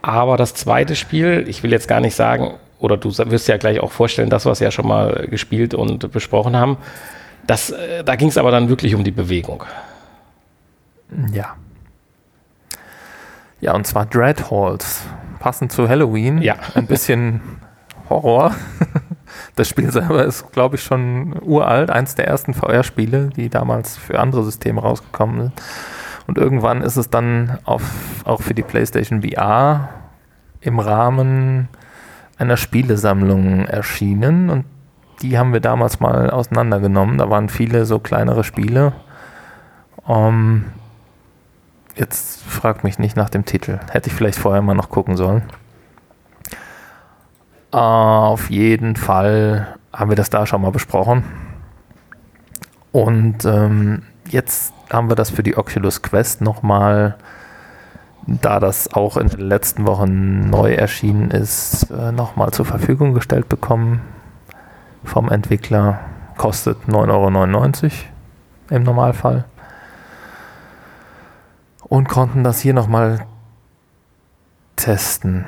[0.02, 3.80] Aber das zweite Spiel, ich will jetzt gar nicht sagen, oder du wirst ja gleich
[3.80, 6.76] auch vorstellen, das, was wir ja schon mal gespielt und besprochen haben,
[7.46, 9.64] das, äh, da ging es aber dann wirklich um die Bewegung.
[11.32, 11.56] Ja.
[13.60, 15.02] Ja, und zwar Dreadhalls
[15.42, 16.40] passend zu Halloween.
[16.40, 16.54] Ja.
[16.74, 17.40] Ein bisschen
[18.08, 18.54] Horror.
[19.56, 21.90] Das Spiel selber ist, glaube ich, schon uralt.
[21.90, 25.52] Eins der ersten VR-Spiele, die damals für andere Systeme rausgekommen sind.
[26.26, 27.82] Und irgendwann ist es dann auf,
[28.24, 29.88] auch für die PlayStation VR
[30.60, 31.68] im Rahmen
[32.38, 34.48] einer Spielesammlung erschienen.
[34.48, 34.64] Und
[35.22, 37.18] die haben wir damals mal auseinandergenommen.
[37.18, 38.92] Da waren viele so kleinere Spiele.
[40.04, 40.64] Um, ähm,
[41.94, 43.78] Jetzt frag mich nicht nach dem Titel.
[43.90, 45.42] Hätte ich vielleicht vorher mal noch gucken sollen.
[47.74, 51.24] Uh, auf jeden Fall haben wir das da schon mal besprochen.
[52.92, 57.16] Und ähm, jetzt haben wir das für die Oculus Quest nochmal
[58.26, 63.48] da das auch in den letzten Wochen neu erschienen ist, äh, nochmal zur Verfügung gestellt
[63.48, 64.00] bekommen
[65.04, 66.00] vom Entwickler.
[66.36, 67.92] Kostet 9,99 Euro
[68.70, 69.44] im Normalfall.
[71.92, 73.26] Und konnten das hier nochmal
[74.76, 75.44] testen.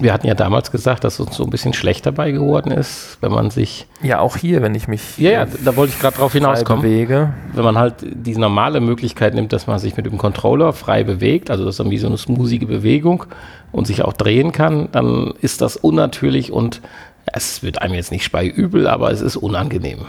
[0.00, 3.30] Wir hatten ja damals gesagt, dass uns so ein bisschen schlecht dabei geworden ist, wenn
[3.30, 3.86] man sich.
[4.02, 5.16] Ja, auch hier, wenn ich mich.
[5.16, 6.82] Ja, ja da wollte ich gerade drauf hinauskommen.
[6.82, 7.34] Bewege.
[7.52, 11.52] Wenn man halt diese normale Möglichkeit nimmt, dass man sich mit dem Controller frei bewegt,
[11.52, 13.26] also das ist dann wie so eine smoothige Bewegung
[13.70, 16.82] und sich auch drehen kann, dann ist das unnatürlich und
[17.26, 20.00] es wird einem jetzt nicht speiübel, aber es ist unangenehm.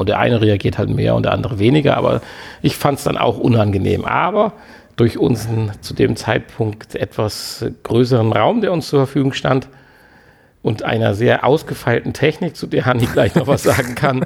[0.00, 2.22] Und der eine reagiert halt mehr und der andere weniger, aber
[2.62, 4.06] ich fand es dann auch unangenehm.
[4.06, 4.54] Aber
[4.96, 9.68] durch unseren zu dem Zeitpunkt etwas größeren Raum, der uns zur Verfügung stand,
[10.62, 14.24] und einer sehr ausgefeilten Technik, zu der Hanni gleich noch was sagen kann,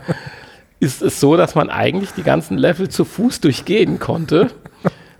[0.78, 4.50] ist es so, dass man eigentlich die ganzen Level zu Fuß durchgehen konnte.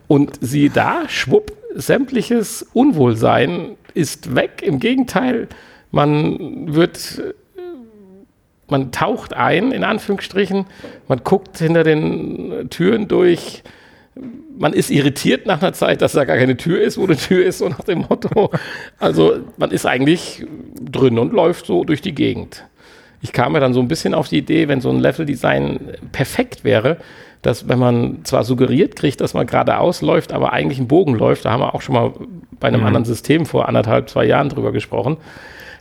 [0.07, 4.62] Und sie da, schwupp, sämtliches Unwohlsein ist weg.
[4.62, 5.48] Im Gegenteil,
[5.90, 7.34] man wird,
[8.69, 10.67] man taucht ein, in Anführungsstrichen,
[11.09, 13.62] man guckt hinter den Türen durch,
[14.57, 17.45] man ist irritiert nach einer Zeit, dass da gar keine Tür ist, wo eine Tür
[17.45, 18.51] ist, so nach dem Motto.
[18.99, 20.47] Also man ist eigentlich
[20.81, 22.65] drin und läuft so durch die Gegend.
[23.21, 25.81] Ich kam mir dann so ein bisschen auf die Idee, wenn so ein Leveldesign
[26.12, 26.99] perfekt wäre,
[27.43, 31.45] dass wenn man zwar suggeriert kriegt, dass man geradeaus läuft, aber eigentlich einen Bogen läuft,
[31.45, 32.12] da haben wir auch schon mal
[32.61, 32.87] bei einem mhm.
[32.87, 35.17] anderen System vor anderthalb, zwei Jahren drüber gesprochen,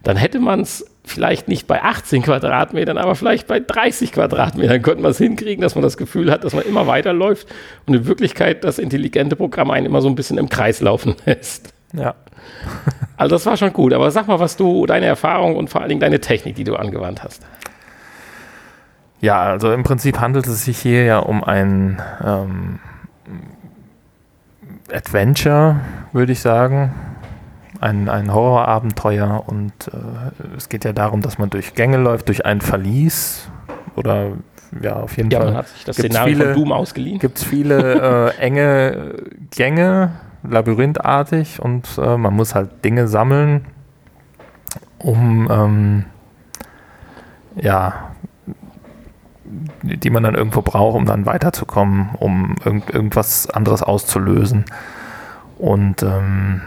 [0.04, 5.02] dann hätte man es vielleicht nicht bei 18 Quadratmetern, aber vielleicht bei 30 Quadratmetern könnte
[5.02, 7.48] man es hinkriegen, dass man das Gefühl hat, dass man immer weiterläuft
[7.86, 11.74] und in Wirklichkeit das intelligente Programm einen immer so ein bisschen im Kreis laufen lässt.
[11.94, 12.16] Ja.
[13.16, 15.90] Also das war schon gut, aber sag mal, was du, deine Erfahrung und vor allen
[15.90, 17.46] Dingen deine Technik, die du angewandt hast.
[19.22, 22.80] Ja, also im Prinzip handelt es sich hier ja um ein ähm,
[24.92, 25.80] Adventure,
[26.12, 26.92] würde ich sagen
[27.84, 32.46] ein, ein Horrorabenteuer und äh, es geht ja darum, dass man durch Gänge läuft, durch
[32.46, 33.50] ein Verlies
[33.96, 34.32] oder
[34.82, 35.48] ja, auf jeden ja, Fall.
[35.50, 37.20] Man hat sich das Szenario viele, von Doom ausgeliehen.
[37.20, 39.16] Gibt es viele äh, enge
[39.52, 40.12] Gänge,
[40.44, 43.66] labyrinthartig und äh, man muss halt Dinge sammeln,
[44.98, 46.06] um ähm,
[47.62, 48.12] ja,
[49.84, 54.66] die man dann irgendwo braucht, um dann weiterzukommen, um irgend, irgendwas anderes auszulösen.
[55.60, 56.62] Und ähm,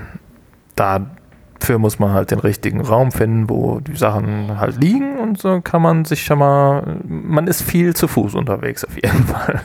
[0.77, 5.61] dafür muss man halt den richtigen Raum finden, wo die Sachen halt liegen und so
[5.61, 9.62] kann man sich schon mal, man ist viel zu Fuß unterwegs auf jeden Fall.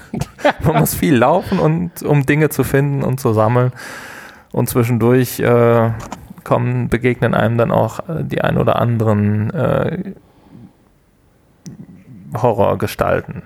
[0.64, 3.72] man muss viel laufen und um Dinge zu finden und zu sammeln
[4.52, 5.92] und zwischendurch äh,
[6.44, 10.14] kommen, begegnen einem dann auch äh, die ein oder anderen äh,
[12.36, 13.44] Horrorgestalten.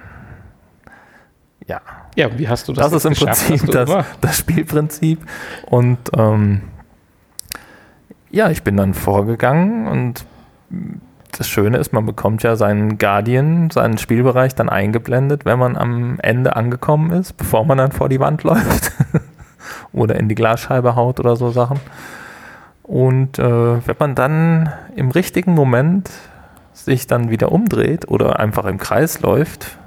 [1.68, 1.82] Ja.
[2.16, 2.92] Ja, wie hast du das?
[2.92, 5.20] Das ist im Prinzip das, das, Spielprinzip.
[5.66, 6.62] Und ähm,
[8.36, 10.26] ja, ich bin dann vorgegangen und
[11.32, 16.20] das Schöne ist, man bekommt ja seinen Guardian, seinen Spielbereich dann eingeblendet, wenn man am
[16.20, 18.92] Ende angekommen ist, bevor man dann vor die Wand läuft
[19.94, 21.80] oder in die Glasscheibe haut oder so Sachen.
[22.84, 26.12] Und äh, wenn man dann im richtigen Moment
[26.74, 29.78] sich dann wieder umdreht oder einfach im Kreis läuft,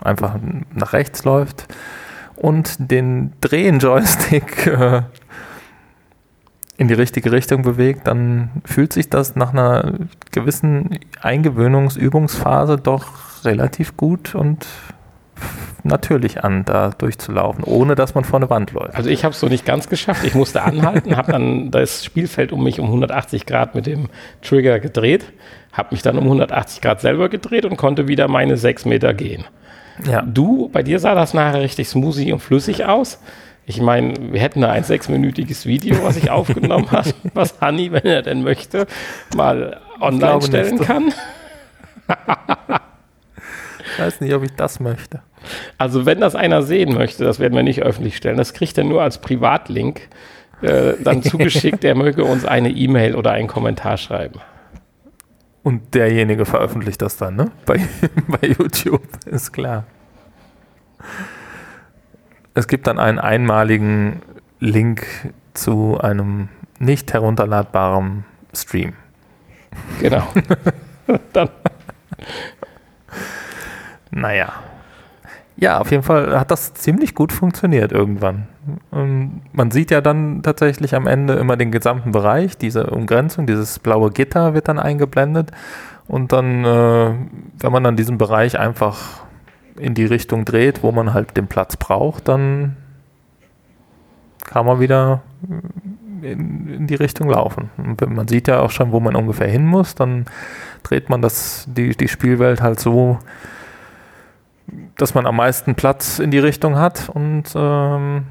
[0.00, 0.36] einfach
[0.74, 1.68] nach rechts läuft
[2.36, 5.02] und den Drehen-Joystick äh,
[6.78, 9.94] in die richtige Richtung bewegt, dann fühlt sich das nach einer
[10.30, 14.64] gewissen Eingewöhnungsübungsphase doch relativ gut und
[15.82, 18.94] natürlich an, da durchzulaufen, ohne dass man vor eine Wand läuft.
[18.94, 20.22] Also ich habe es so nicht ganz geschafft.
[20.24, 24.08] Ich musste anhalten, habe dann das Spielfeld um mich um 180 Grad mit dem
[24.42, 25.26] Trigger gedreht,
[25.72, 29.44] habe mich dann um 180 Grad selber gedreht und konnte wieder meine sechs Meter gehen.
[30.08, 30.22] Ja.
[30.22, 33.20] Du, bei dir sah das nachher richtig smoothie und flüssig aus.
[33.68, 38.06] Ich meine, wir hätten da ein sechsminütiges Video, was ich aufgenommen habe, was Hanni, wenn
[38.06, 38.86] er denn möchte,
[39.36, 40.84] mal online stellen nicht.
[40.84, 41.12] kann.
[43.84, 45.20] ich weiß nicht, ob ich das möchte.
[45.76, 48.38] Also wenn das einer sehen möchte, das werden wir nicht öffentlich stellen.
[48.38, 50.08] Das kriegt er nur als Privatlink
[50.62, 51.82] äh, dann zugeschickt.
[51.82, 54.40] Der möge uns eine E-Mail oder einen Kommentar schreiben.
[55.62, 57.50] Und derjenige veröffentlicht das dann, ne?
[57.66, 57.78] Bei,
[58.28, 59.84] bei YouTube, ist klar.
[62.58, 64.20] Es gibt dann einen einmaligen
[64.58, 65.06] Link
[65.54, 66.48] zu einem
[66.80, 68.94] nicht herunterladbaren Stream.
[70.00, 70.24] Genau.
[71.32, 71.50] dann.
[74.10, 74.54] Naja.
[75.56, 78.48] Ja, auf jeden Fall hat das ziemlich gut funktioniert irgendwann.
[78.90, 83.78] Und man sieht ja dann tatsächlich am Ende immer den gesamten Bereich, diese Umgrenzung, dieses
[83.78, 85.52] blaue Gitter wird dann eingeblendet.
[86.08, 87.14] Und dann, äh,
[87.60, 89.27] wenn man dann diesen Bereich einfach
[89.78, 92.76] in die Richtung dreht, wo man halt den Platz braucht, dann
[94.44, 95.22] kann man wieder
[96.22, 97.70] in, in, die Richtung laufen.
[97.76, 100.26] Und man sieht ja auch schon, wo man ungefähr hin muss, dann
[100.82, 103.18] dreht man das, die, die Spielwelt halt so,
[104.96, 108.24] dass man am meisten Platz in die Richtung hat und ähm,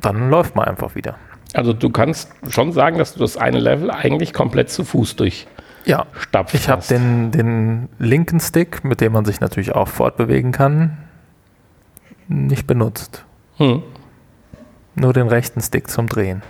[0.00, 1.16] dann läuft man einfach wieder.
[1.54, 5.46] Also du kannst schon sagen, dass du das eine Level eigentlich komplett zu Fuß durch
[5.86, 6.06] ja,
[6.52, 10.98] ich habe den, den linken Stick, mit dem man sich natürlich auch fortbewegen kann,
[12.28, 13.24] nicht benutzt.
[13.56, 13.82] Hm.
[14.96, 16.42] Nur den rechten Stick zum Drehen.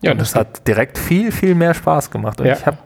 [0.00, 2.40] Ja, und das, das hat direkt viel, viel mehr Spaß gemacht.
[2.40, 2.54] Und ja.
[2.54, 2.78] ich habe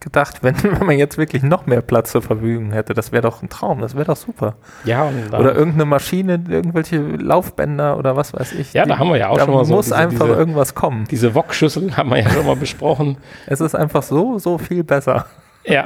[0.00, 3.42] gedacht, wenn, wenn man jetzt wirklich noch mehr Platz zur Verfügung hätte, das wäre doch
[3.42, 4.56] ein Traum, das wäre doch super.
[4.84, 8.72] Ja, oder irgendeine Maschine, irgendwelche Laufbänder oder was weiß ich.
[8.72, 9.74] Ja, die, da haben wir ja auch schon mal so.
[9.74, 11.06] muss diese, einfach diese, irgendwas kommen.
[11.10, 13.18] Diese Wokschüssel haben wir ja schon mal besprochen.
[13.46, 15.26] Es ist einfach so, so viel besser.
[15.64, 15.84] Ja,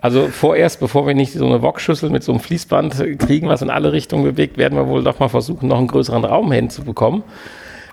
[0.00, 3.70] also vorerst, bevor wir nicht so eine Wokschüssel mit so einem Fließband kriegen, was in
[3.70, 7.22] alle Richtungen bewegt, werden wir wohl doch mal versuchen, noch einen größeren Raum hinzubekommen.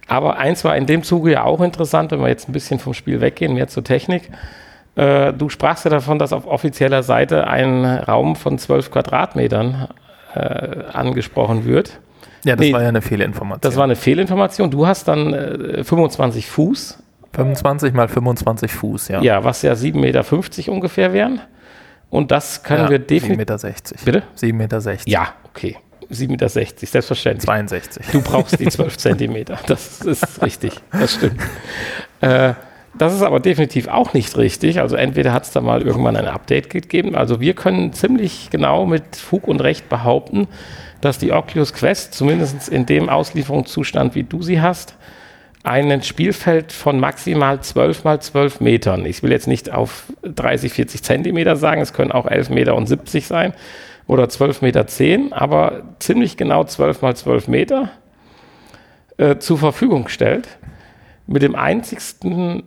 [0.08, 2.93] Aber eins war in dem Zuge ja auch interessant, wenn wir jetzt ein bisschen vom
[2.93, 4.30] Spiel weggehen, mehr zur Technik.
[4.96, 9.88] Äh, du sprachst ja davon, dass auf offizieller Seite ein Raum von 12 Quadratmetern
[10.36, 10.39] äh,
[10.92, 12.00] angesprochen wird.
[12.44, 13.62] Ja, das nee, war ja eine Fehlinformation.
[13.62, 14.72] Das war eine Fehlinformation.
[14.72, 16.98] Du hast dann äh, 25 Fuß.
[17.34, 19.22] 25 mal 25 Fuß, ja.
[19.22, 21.39] Ja, was ja 7,50 Meter ungefähr wären.
[22.10, 23.56] Und das können ja, wir definitiv.
[23.56, 24.06] 7,60 Meter.
[24.06, 24.24] Bitte?
[24.38, 24.96] 7,60 Meter.
[25.06, 25.78] Ja, okay.
[26.12, 27.46] 7,60 Meter, selbstverständlich.
[27.46, 28.06] 62.
[28.12, 29.58] Du brauchst die 12 Zentimeter.
[29.68, 30.74] Das ist richtig.
[30.92, 31.39] Das stimmt.
[32.20, 32.54] Äh,
[32.94, 34.80] das ist aber definitiv auch nicht richtig.
[34.80, 37.16] Also entweder hat es da mal irgendwann ein Update gegeben.
[37.16, 40.48] Also wir können ziemlich genau mit Fug und Recht behaupten,
[41.00, 44.96] dass die Oculus Quest zumindest in dem Auslieferungszustand, wie du sie hast,
[45.64, 49.06] ein Spielfeld von maximal 12 mal 12 Metern.
[49.06, 52.88] Ich will jetzt nicht auf 30, 40 Zentimeter sagen, es können auch 11 Meter und
[52.88, 53.54] 70 sein
[54.08, 57.89] oder 12 Meter 10, aber ziemlich genau 12 mal 12 Meter
[59.18, 60.48] äh, zur Verfügung stellt.
[61.28, 62.64] Mit dem einzigsten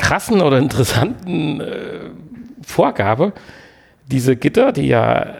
[0.00, 2.10] krassen oder interessanten äh,
[2.62, 3.32] Vorgabe,
[4.06, 5.34] diese Gitter, die ja,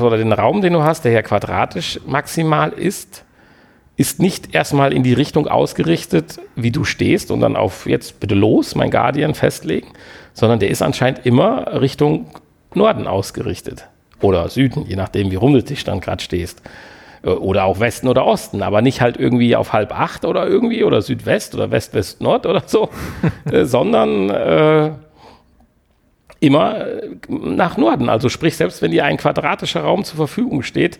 [0.00, 3.24] oder den Raum, den du hast, der ja quadratisch maximal ist,
[3.96, 8.34] ist nicht erstmal in die Richtung ausgerichtet, wie du stehst und dann auf jetzt bitte
[8.34, 9.88] los, mein Guardian festlegen,
[10.34, 12.26] sondern der ist anscheinend immer Richtung
[12.74, 13.88] Norden ausgerichtet.
[14.20, 16.62] Oder Süden, je nachdem, wie rum du dich dann gerade stehst.
[17.26, 20.84] Äh, oder auch Westen oder Osten, aber nicht halt irgendwie auf halb acht oder irgendwie
[20.84, 22.88] oder Südwest oder West-West-Nord oder so,
[23.50, 24.92] äh, sondern äh,
[26.40, 28.08] immer äh, nach Norden.
[28.08, 30.98] Also sprich, selbst wenn dir ein quadratischer Raum zur Verfügung steht,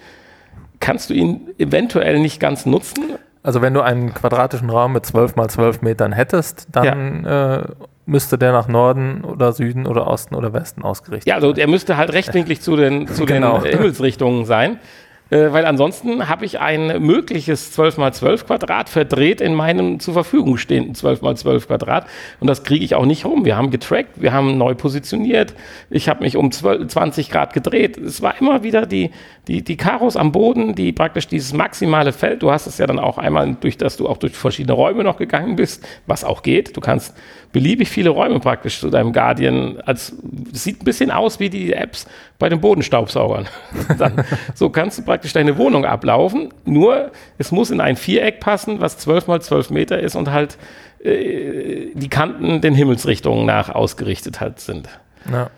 [0.80, 3.14] kannst du ihn eventuell nicht ganz nutzen.
[3.42, 7.58] Also wenn du einen quadratischen Raum mit 12 mal 12 Metern hättest, dann ja.
[7.58, 7.64] äh,
[8.04, 11.30] müsste der nach Norden oder Süden oder Osten oder Westen ausgerichtet sein.
[11.30, 13.58] Ja, also der müsste halt rechtwinklig zu den, zu genau.
[13.58, 14.80] den Himmelsrichtungen sein.
[15.28, 20.94] Äh, weil ansonsten habe ich ein mögliches 12x12 Quadrat verdreht in meinem zur Verfügung stehenden
[20.94, 22.06] 12x12 Quadrat
[22.38, 23.44] und das kriege ich auch nicht rum.
[23.44, 25.54] Wir haben getrackt, wir haben neu positioniert,
[25.90, 27.98] ich habe mich um 12, 20 Grad gedreht.
[27.98, 29.10] Es war immer wieder die,
[29.48, 33.00] die, die Karos am Boden, die praktisch dieses maximale Feld, du hast es ja dann
[33.00, 36.76] auch einmal durch, dass du auch durch verschiedene Räume noch gegangen bist, was auch geht.
[36.76, 37.16] Du kannst
[37.52, 39.78] beliebig viele Räume praktisch zu deinem Guardian.
[39.84, 40.14] Als,
[40.52, 42.06] sieht ein bisschen aus wie die Apps
[42.38, 43.46] bei den Bodenstaubsaugern.
[43.98, 44.24] Dann,
[44.54, 46.52] so kannst du praktisch deine Wohnung ablaufen.
[46.64, 50.58] Nur es muss in ein Viereck passen, was 12 mal 12 Meter ist und halt
[51.02, 54.88] äh, die Kanten den Himmelsrichtungen nach ausgerichtet halt sind.
[55.30, 55.50] Ja.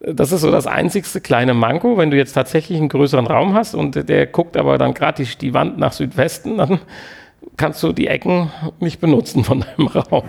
[0.00, 1.98] Das ist so das einzigste kleine Manko.
[1.98, 5.36] Wenn du jetzt tatsächlich einen größeren Raum hast und der guckt aber dann gerade die,
[5.36, 6.80] die Wand nach Südwesten, dann
[7.58, 8.50] kannst du die Ecken
[8.80, 10.22] nicht benutzen von deinem Raum.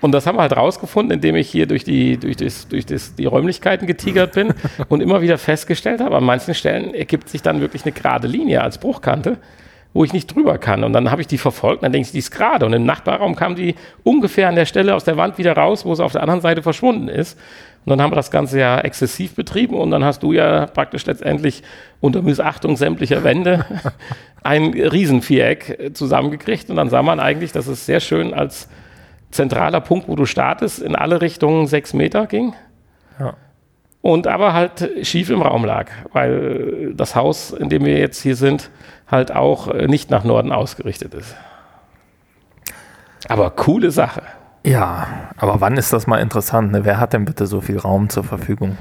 [0.00, 3.14] Und das haben wir halt rausgefunden, indem ich hier durch die, durch das, durch das,
[3.16, 4.54] die Räumlichkeiten getigert bin
[4.88, 8.62] und immer wieder festgestellt habe, an manchen Stellen ergibt sich dann wirklich eine gerade Linie
[8.62, 9.38] als Bruchkante,
[9.94, 10.84] wo ich nicht drüber kann.
[10.84, 12.64] Und dann habe ich die verfolgt und dann denke ich, die ist gerade.
[12.64, 13.74] Und im Nachbarraum kam die
[14.04, 16.62] ungefähr an der Stelle aus der Wand wieder raus, wo sie auf der anderen Seite
[16.62, 17.36] verschwunden ist.
[17.84, 21.06] Und dann haben wir das Ganze ja exzessiv betrieben und dann hast du ja praktisch
[21.06, 21.62] letztendlich
[22.00, 23.64] unter Missachtung sämtlicher Wände
[24.44, 26.70] ein Riesenviereck zusammengekriegt.
[26.70, 28.68] Und dann sah man eigentlich, dass es sehr schön als
[29.30, 32.54] zentraler Punkt, wo du startest, in alle Richtungen sechs Meter ging.
[33.18, 33.34] Ja.
[34.00, 38.36] Und aber halt schief im Raum lag, weil das Haus, in dem wir jetzt hier
[38.36, 38.70] sind,
[39.08, 41.34] halt auch nicht nach Norden ausgerichtet ist.
[43.28, 44.22] Aber coole Sache.
[44.64, 46.72] Ja, aber wann ist das mal interessant?
[46.72, 46.84] Ne?
[46.84, 48.76] Wer hat denn bitte so viel Raum zur Verfügung?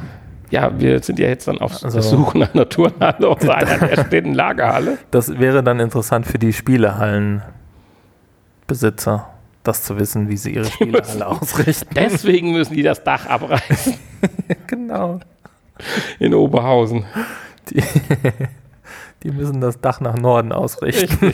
[0.50, 3.80] Ja, wir sind ja jetzt dann auf also, der Suche nach einer Turnhalle oder einer
[3.80, 4.98] der stehenden Lagerhalle.
[5.12, 9.30] Das wäre dann interessant für die Spielehallenbesitzer
[9.68, 11.94] das zu wissen, wie sie ihre Spiele alle ausrichten.
[11.94, 13.96] Deswegen müssen die das Dach abreißen.
[14.68, 15.20] genau.
[16.20, 17.06] In Oberhausen.
[17.70, 17.84] Die,
[19.24, 21.34] Die müssen das Dach nach Norden ausrichten.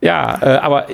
[0.00, 0.86] ja, äh, aber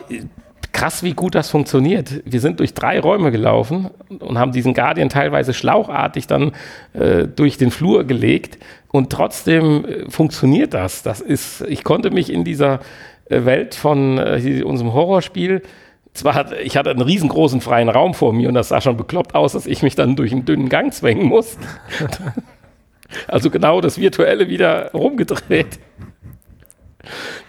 [0.73, 2.23] krass, wie gut das funktioniert.
[2.25, 3.91] Wir sind durch drei Räume gelaufen
[4.21, 6.53] und haben diesen Guardian teilweise schlauchartig dann
[6.93, 11.03] äh, durch den Flur gelegt und trotzdem äh, funktioniert das.
[11.03, 12.79] Das ist, ich konnte mich in dieser äh,
[13.29, 15.63] Welt von äh, unserem Horrorspiel
[16.15, 19.35] zwar hat, ich hatte einen riesengroßen freien Raum vor mir und das sah schon bekloppt
[19.35, 21.59] aus, dass ich mich dann durch einen dünnen Gang zwängen muss.
[23.27, 25.81] also genau das Virtuelle wieder rumgedreht.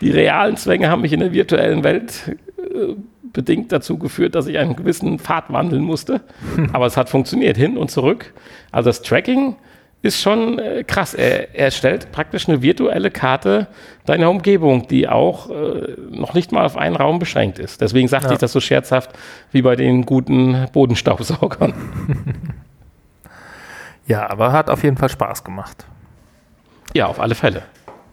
[0.02, 2.96] Die realen Zwänge haben mich in der virtuellen Welt äh,
[3.32, 6.22] bedingt dazu geführt, dass ich einen gewissen Pfad wandeln musste.
[6.74, 8.34] Aber es hat funktioniert, hin und zurück.
[8.72, 9.58] Also das Tracking
[10.06, 11.16] ist schon äh, krass.
[11.16, 13.68] Er, er, stellt praktisch eine virtuelle Karte
[14.06, 17.82] deiner Umgebung, die auch äh, noch nicht mal auf einen Raum beschränkt ist.
[17.82, 18.34] Deswegen sagte ja.
[18.34, 19.12] ich das so scherzhaft
[19.52, 21.74] wie bei den guten Bodenstaubsaugern.
[24.08, 25.86] ja, aber hat auf jeden Fall Spaß gemacht.
[26.94, 27.64] Ja, auf alle Fälle.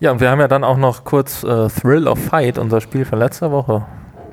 [0.00, 3.04] Ja, und wir haben ja dann auch noch kurz äh, Thrill of Fight, unser Spiel
[3.04, 3.84] von letzter Woche,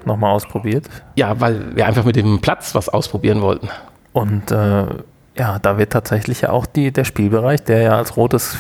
[0.06, 0.86] nochmal ausprobiert.
[1.16, 3.68] Ja, weil wir einfach mit dem Platz was ausprobieren wollten.
[4.14, 4.86] Und äh,
[5.40, 8.58] ja, da wird tatsächlich ja auch die, der Spielbereich, der ja als rotes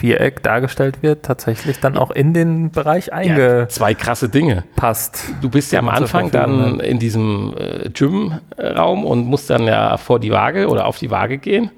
[0.00, 3.38] Viereck dargestellt wird, tatsächlich dann auch in den Bereich eingepasst.
[3.38, 4.64] Ja, zwei krasse Dinge.
[4.74, 5.22] Passt.
[5.40, 10.18] Du bist ja am Anfang dann in diesem äh, Gym-Raum und musst dann ja vor
[10.18, 11.70] die Waage oder auf die Waage gehen.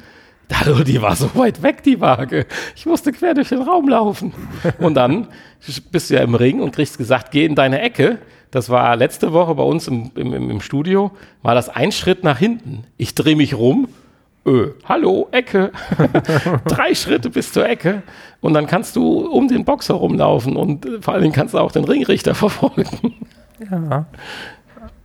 [0.53, 2.47] Hallo, die war so weit weg, die Waage.
[2.75, 4.33] Ich musste quer durch den Raum laufen.
[4.79, 5.29] Und dann
[5.93, 8.19] bist du ja im Ring und kriegst gesagt, geh in deine Ecke.
[8.51, 11.11] Das war letzte Woche bei uns im, im, im Studio,
[11.43, 12.85] war das ein Schritt nach hinten.
[12.97, 13.89] Ich drehe mich rum,
[14.47, 15.73] öh, hallo, Ecke.
[16.67, 18.03] Drei Schritte bis zur Ecke.
[18.41, 21.59] Und dann kannst du um den Box herumlaufen und äh, vor allen Dingen kannst du
[21.59, 23.15] auch den Ringrichter verfolgen.
[23.71, 24.07] Ja.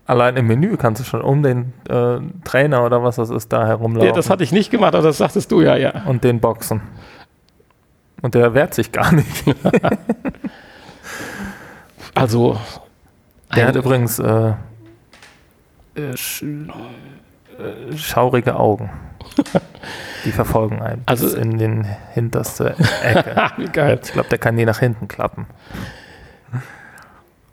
[0.06, 3.66] Allein im Menü kannst du schon um den äh, Trainer oder was das ist da
[3.66, 4.08] herumlaufen.
[4.08, 6.04] Ja, das hatte ich nicht gemacht, aber das sagtest du ja, ja.
[6.06, 6.82] Und den Boxen.
[8.22, 9.46] Und der wehrt sich gar nicht.
[12.16, 12.58] also
[13.56, 14.54] der hat übrigens äh,
[17.96, 18.90] schaurige Augen.
[20.26, 23.52] Die verfolgen einen also in den hinterste Ecke.
[23.58, 24.00] Wie geil.
[24.04, 25.48] Ich glaube, der kann die nach hinten klappen.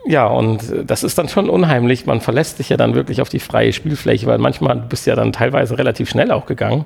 [0.06, 2.06] Ja, und das ist dann schon unheimlich.
[2.06, 5.16] Man verlässt sich ja dann wirklich auf die freie Spielfläche, weil manchmal bist du ja
[5.16, 6.84] dann teilweise relativ schnell auch gegangen.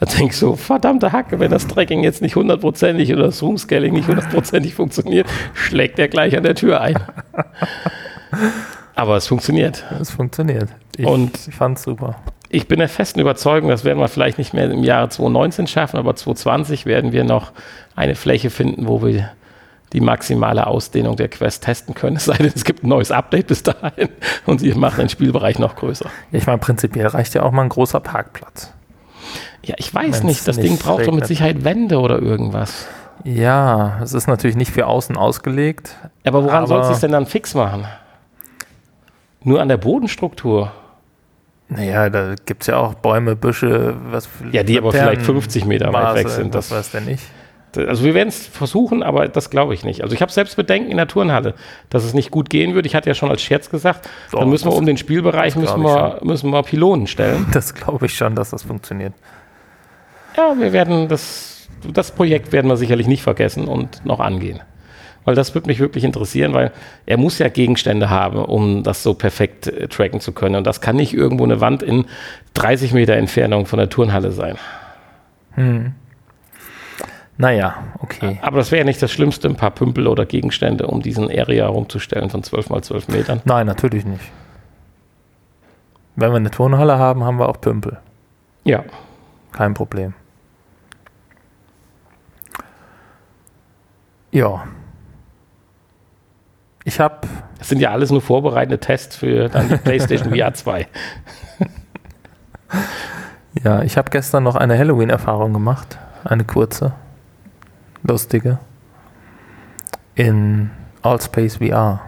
[0.00, 4.06] Da denkst du, verdammte Hacke, wenn das Tracking jetzt nicht hundertprozentig oder das Room-Scaling nicht
[4.08, 6.98] hundertprozentig funktioniert, schlägt der gleich an der Tür ein.
[8.94, 9.84] Aber es funktioniert.
[10.00, 10.68] Es funktioniert.
[10.96, 12.16] Ich, und ich fand es super.
[12.50, 15.98] Ich bin der festen Überzeugung, das werden wir vielleicht nicht mehr im Jahre 2019 schaffen,
[15.98, 17.52] aber 2020 werden wir noch
[17.94, 19.30] eine Fläche finden, wo wir
[19.92, 22.16] die maximale Ausdehnung der Quest testen können.
[22.18, 24.08] Es sei denn, es gibt ein neues Update bis dahin
[24.46, 26.08] und sie machen den Spielbereich noch größer.
[26.32, 28.72] Ich meine, prinzipiell reicht ja auch mal ein großer Parkplatz.
[29.62, 30.48] Ja, ich weiß Wenn's nicht.
[30.48, 32.86] Das nicht Ding braucht doch mit Sicherheit Wände oder irgendwas.
[33.24, 35.96] Ja, es ist natürlich nicht für außen ausgelegt.
[36.24, 37.84] Aber woran soll es denn dann fix machen?
[39.42, 40.72] Nur an der Bodenstruktur.
[41.68, 44.28] Naja, da gibt es ja auch Bäume, Büsche, was.
[44.52, 46.54] Ja, die aber vielleicht 50 Meter Maße, weit weg sind.
[46.54, 47.22] Das weiß der nicht.
[47.76, 50.02] Also wir werden es versuchen, aber das glaube ich nicht.
[50.02, 51.54] Also ich habe selbst Bedenken in der Turnhalle,
[51.90, 52.88] dass es nicht gut gehen würde.
[52.88, 55.82] Ich hatte ja schon als Scherz gesagt, so, dann müssen wir um den Spielbereich müssen
[55.82, 57.46] wir, müssen wir Pylonen stellen.
[57.52, 59.12] Das glaube ich schon, dass das funktioniert.
[60.36, 64.60] Ja, wir werden das, das Projekt werden wir sicherlich nicht vergessen und noch angehen
[65.28, 66.72] weil das würde mich wirklich interessieren, weil
[67.04, 70.56] er muss ja Gegenstände haben, um das so perfekt äh, tracken zu können.
[70.56, 72.06] Und das kann nicht irgendwo eine Wand in
[72.54, 74.56] 30 Meter Entfernung von der Turnhalle sein.
[75.52, 75.92] Hm.
[77.36, 78.38] Naja, okay.
[78.40, 81.66] Aber das wäre ja nicht das Schlimmste, ein paar Pümpel oder Gegenstände, um diesen Area
[81.66, 83.42] herumzustellen von 12 mal 12 Metern.
[83.44, 84.24] Nein, natürlich nicht.
[86.16, 87.98] Wenn wir eine Turnhalle haben, haben wir auch Pümpel.
[88.64, 88.82] Ja.
[89.52, 90.14] Kein Problem.
[94.30, 94.64] Ja.
[96.88, 97.28] Ich habe.
[97.58, 100.86] Das sind ja alles nur vorbereitende Tests für dann die PlayStation VR 2.
[103.62, 105.98] Ja, ich habe gestern noch eine Halloween-Erfahrung gemacht.
[106.24, 106.92] Eine kurze.
[108.04, 108.58] Lustige.
[110.14, 110.70] In
[111.02, 112.00] Allspace VR.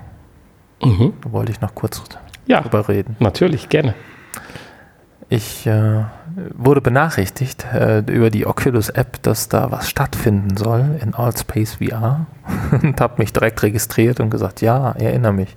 [0.82, 1.12] Mhm.
[1.22, 2.02] Da wollte ich noch kurz
[2.46, 3.16] ja, drüber reden.
[3.18, 3.94] Natürlich, gerne.
[5.28, 6.04] Ich äh,
[6.54, 12.26] wurde benachrichtigt äh, über die Oculus-App, dass da was stattfinden soll in Allspace VR
[12.82, 15.56] und habe mich direkt registriert und gesagt, ja, erinnere mich.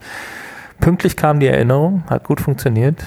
[0.80, 3.04] Pünktlich kam die Erinnerung, hat gut funktioniert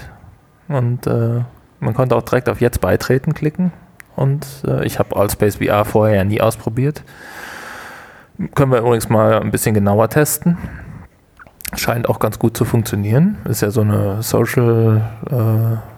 [0.69, 1.43] und äh,
[1.81, 3.73] man konnte auch direkt auf Jetzt beitreten klicken
[4.17, 7.03] und äh, ich habe Allspace VR vorher ja nie ausprobiert.
[8.55, 10.59] Können wir übrigens mal ein bisschen genauer testen.
[11.75, 13.39] Scheint auch ganz gut zu funktionieren.
[13.49, 15.96] Ist ja so eine Social äh,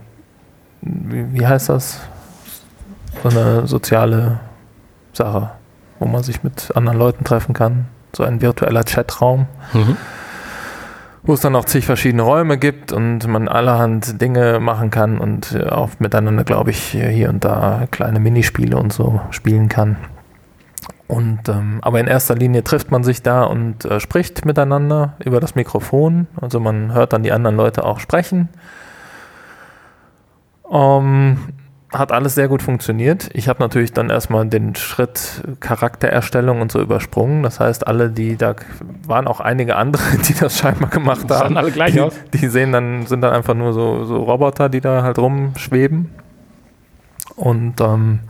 [0.80, 2.00] wie, wie heißt das?
[3.22, 4.40] So eine soziale
[5.12, 5.50] Sache.
[5.98, 7.86] wo man sich mit anderen Leuten treffen kann.
[8.14, 9.46] So ein virtueller Chatraum.
[9.72, 9.96] Mhm
[11.28, 15.62] wo es dann auch zig verschiedene Räume gibt und man allerhand Dinge machen kann und
[15.70, 19.98] auch miteinander, glaube ich, hier und da kleine Minispiele und so spielen kann.
[21.06, 25.38] Und ähm, aber in erster Linie trifft man sich da und äh, spricht miteinander über
[25.38, 26.28] das Mikrofon.
[26.40, 28.48] Also man hört dann die anderen Leute auch sprechen.
[30.70, 31.38] Ähm,
[31.92, 33.30] hat alles sehr gut funktioniert.
[33.32, 37.42] Ich habe natürlich dann erstmal den Schritt Charaktererstellung und so übersprungen.
[37.42, 38.54] Das heißt, alle, die da
[39.06, 41.56] waren auch einige andere, die das scheinbar gemacht das haben.
[41.56, 42.14] alle gleich die, aus.
[42.34, 46.10] Die sehen dann, sind dann einfach nur so, so Roboter, die da halt rumschweben.
[47.36, 48.20] Und ähm,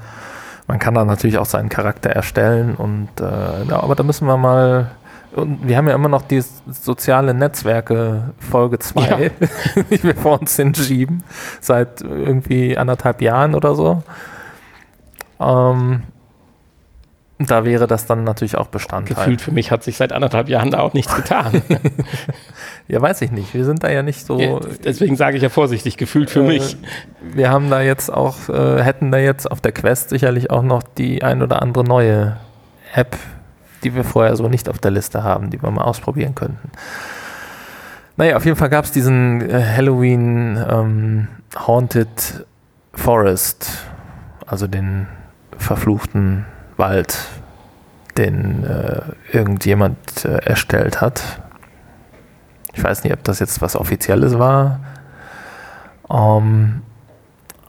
[0.68, 2.76] man kann dann natürlich auch seinen Charakter erstellen.
[2.76, 4.92] Und äh, ja, aber da müssen wir mal
[5.34, 9.16] und wir haben ja immer noch die soziale Netzwerke Folge 2, ja.
[9.90, 11.22] die wir vor uns hinschieben,
[11.60, 14.02] seit irgendwie anderthalb Jahren oder so.
[15.40, 16.02] Ähm,
[17.38, 19.14] da wäre das dann natürlich auch Bestandteil.
[19.14, 21.62] Gefühlt für mich hat sich seit anderthalb Jahren da auch nichts getan.
[22.88, 23.54] ja, weiß ich nicht.
[23.54, 24.40] Wir sind da ja nicht so.
[24.40, 26.76] Ja, deswegen sage ich ja vorsichtig, gefühlt für äh, mich.
[27.22, 30.82] Wir haben da jetzt auch, äh, hätten da jetzt auf der Quest sicherlich auch noch
[30.82, 32.38] die ein oder andere neue
[32.92, 33.16] App
[33.82, 36.70] die wir vorher so nicht auf der Liste haben, die wir mal ausprobieren könnten.
[38.16, 42.46] Naja, auf jeden Fall gab es diesen äh, Halloween ähm, Haunted
[42.92, 43.86] Forest,
[44.46, 45.06] also den
[45.56, 46.44] verfluchten
[46.76, 47.16] Wald,
[48.16, 49.02] den äh,
[49.32, 51.22] irgendjemand äh, erstellt hat.
[52.74, 54.80] Ich weiß nicht, ob das jetzt was Offizielles war.
[56.10, 56.82] Ähm,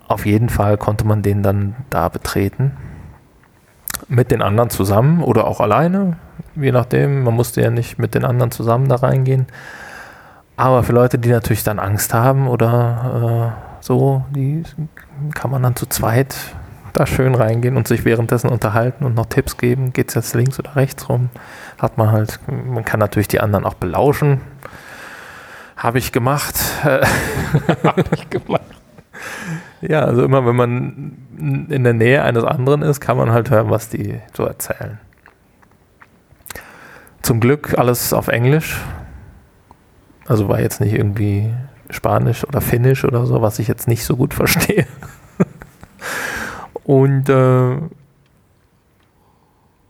[0.07, 2.75] auf jeden Fall konnte man den dann da betreten
[4.07, 6.17] mit den anderen zusammen oder auch alleine,
[6.55, 7.23] je nachdem.
[7.23, 9.47] Man musste ja nicht mit den anderen zusammen da reingehen.
[10.55, 14.63] Aber für Leute, die natürlich dann Angst haben oder äh, so, die
[15.33, 16.35] kann man dann zu zweit
[16.93, 19.93] da schön reingehen und sich währenddessen unterhalten und noch Tipps geben.
[19.93, 21.29] Geht es jetzt links oder rechts rum?
[21.77, 24.41] Hat man halt, man kann natürlich die anderen auch belauschen.
[25.77, 26.55] Habe ich gemacht.
[26.83, 28.61] Habe ich gemacht.
[29.81, 31.17] Ja, also immer wenn man
[31.69, 34.99] in der Nähe eines anderen ist, kann man halt hören, was die so erzählen.
[37.21, 38.77] Zum Glück alles auf Englisch.
[40.27, 41.53] Also war jetzt nicht irgendwie
[41.89, 44.85] Spanisch oder Finnisch oder so, was ich jetzt nicht so gut verstehe.
[46.83, 47.71] Und äh,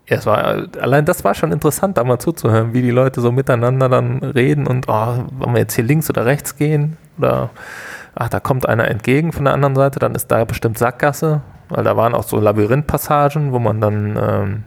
[0.10, 3.32] ja, es war, allein das war schon interessant, da mal zuzuhören, wie die Leute so
[3.32, 6.98] miteinander dann reden und oh, wollen wir jetzt hier links oder rechts gehen?
[7.18, 7.52] Oder
[8.20, 11.84] ach, da kommt einer entgegen von der anderen Seite, dann ist da bestimmt Sackgasse, weil
[11.84, 14.64] da waren auch so Labyrinthpassagen, wo man dann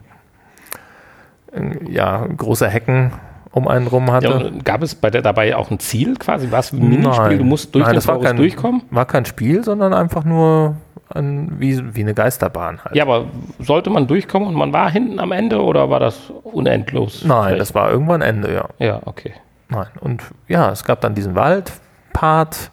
[1.55, 3.13] ähm, ja, große Hecken
[3.51, 4.51] um einen rum hatte.
[4.55, 6.51] Ja, gab es bei der dabei auch ein Ziel quasi?
[6.51, 7.27] War es ein Minispiel?
[7.29, 8.83] Nein, du musst durch nein, das war kein, durchkommen?
[8.91, 10.77] War kein Spiel, sondern einfach nur
[11.11, 12.97] ein, wie, wie eine Geisterbahn halt.
[12.97, 13.27] Ja, aber
[13.59, 17.23] sollte man durchkommen und man war hinten am Ende oder war das unendlos?
[17.27, 17.61] Nein, vielleicht?
[17.61, 18.69] das war irgendwann Ende, ja.
[18.79, 19.35] Ja, okay.
[19.69, 22.71] Nein, und ja, es gab dann diesen Waldpart,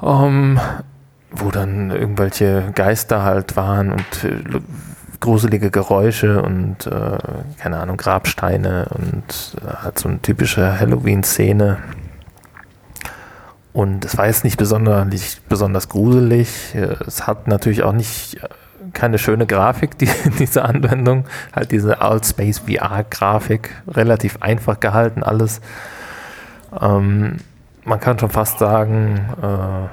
[0.00, 0.58] um,
[1.30, 4.60] wo dann irgendwelche Geister halt waren und äh,
[5.20, 7.18] gruselige Geräusche und äh,
[7.58, 11.78] keine Ahnung, Grabsteine und äh, halt so eine typische Halloween-Szene.
[13.72, 15.06] Und es war jetzt nicht besonders,
[15.48, 16.74] besonders gruselig.
[17.06, 18.48] Es hat natürlich auch nicht äh,
[18.92, 21.24] keine schöne Grafik, die, diese Anwendung.
[21.54, 23.70] Halt diese All-Space VR-Grafik.
[23.88, 25.60] Relativ einfach gehalten alles.
[26.80, 27.38] Ähm,
[27.84, 29.88] man kann schon fast sagen, äh,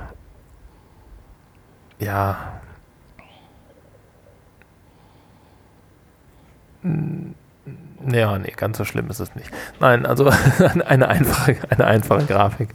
[2.03, 2.37] ja,
[8.09, 9.51] ja, nee, ganz so schlimm ist es nicht.
[9.79, 10.31] Nein, also
[10.85, 12.69] eine einfache, eine einfache Grafik.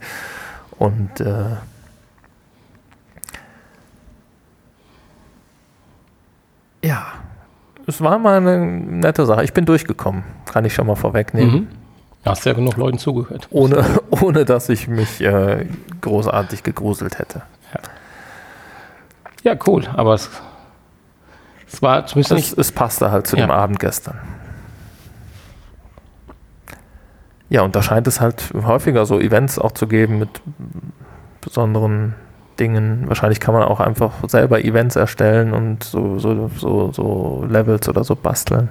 [0.77, 1.57] Und äh,
[6.83, 7.05] ja,
[7.87, 9.43] es war mal eine nette Sache.
[9.43, 11.53] Ich bin durchgekommen, kann ich schon mal vorwegnehmen.
[11.53, 11.67] Mhm.
[12.29, 13.47] Hast ja genug Leuten zugehört.
[13.49, 15.65] Ohne, ohne dass ich mich äh,
[16.01, 17.43] großartig gegruselt hätte.
[17.73, 20.29] Ja, ja cool, aber es,
[21.71, 22.57] es war zumindest es, nicht.
[22.57, 23.45] Es passte halt zu ja.
[23.45, 24.19] dem Abend gestern.
[27.49, 30.29] Ja, und da scheint es halt häufiger so Events auch zu geben mit
[31.39, 32.13] besonderen
[32.59, 33.05] Dingen.
[33.07, 38.03] Wahrscheinlich kann man auch einfach selber Events erstellen und so, so, so, so Levels oder
[38.03, 38.69] so basteln,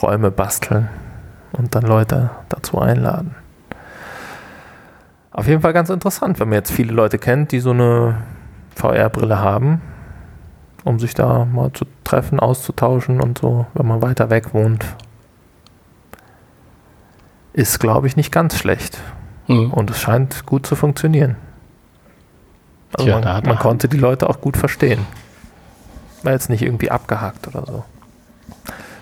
[0.00, 0.88] Räume basteln
[1.56, 3.34] und dann Leute dazu einladen.
[5.30, 8.22] Auf jeden Fall ganz interessant, wenn man jetzt viele Leute kennt, die so eine
[8.76, 9.80] VR-Brille haben,
[10.84, 14.84] um sich da mal zu treffen, auszutauschen und so, wenn man weiter weg wohnt.
[17.52, 19.00] Ist, glaube ich, nicht ganz schlecht.
[19.48, 19.72] Mhm.
[19.72, 21.36] Und es scheint gut zu funktionieren.
[22.92, 25.06] Also Tja, man, man konnte die Leute auch gut verstehen.
[26.22, 27.84] War jetzt nicht irgendwie abgehakt oder so.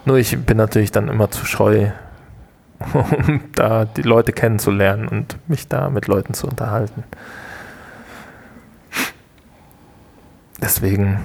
[0.04, 1.90] Nur ich bin natürlich dann immer zu scheu,
[2.94, 7.04] um da die Leute kennenzulernen und mich da mit Leuten zu unterhalten.
[10.62, 11.18] Deswegen.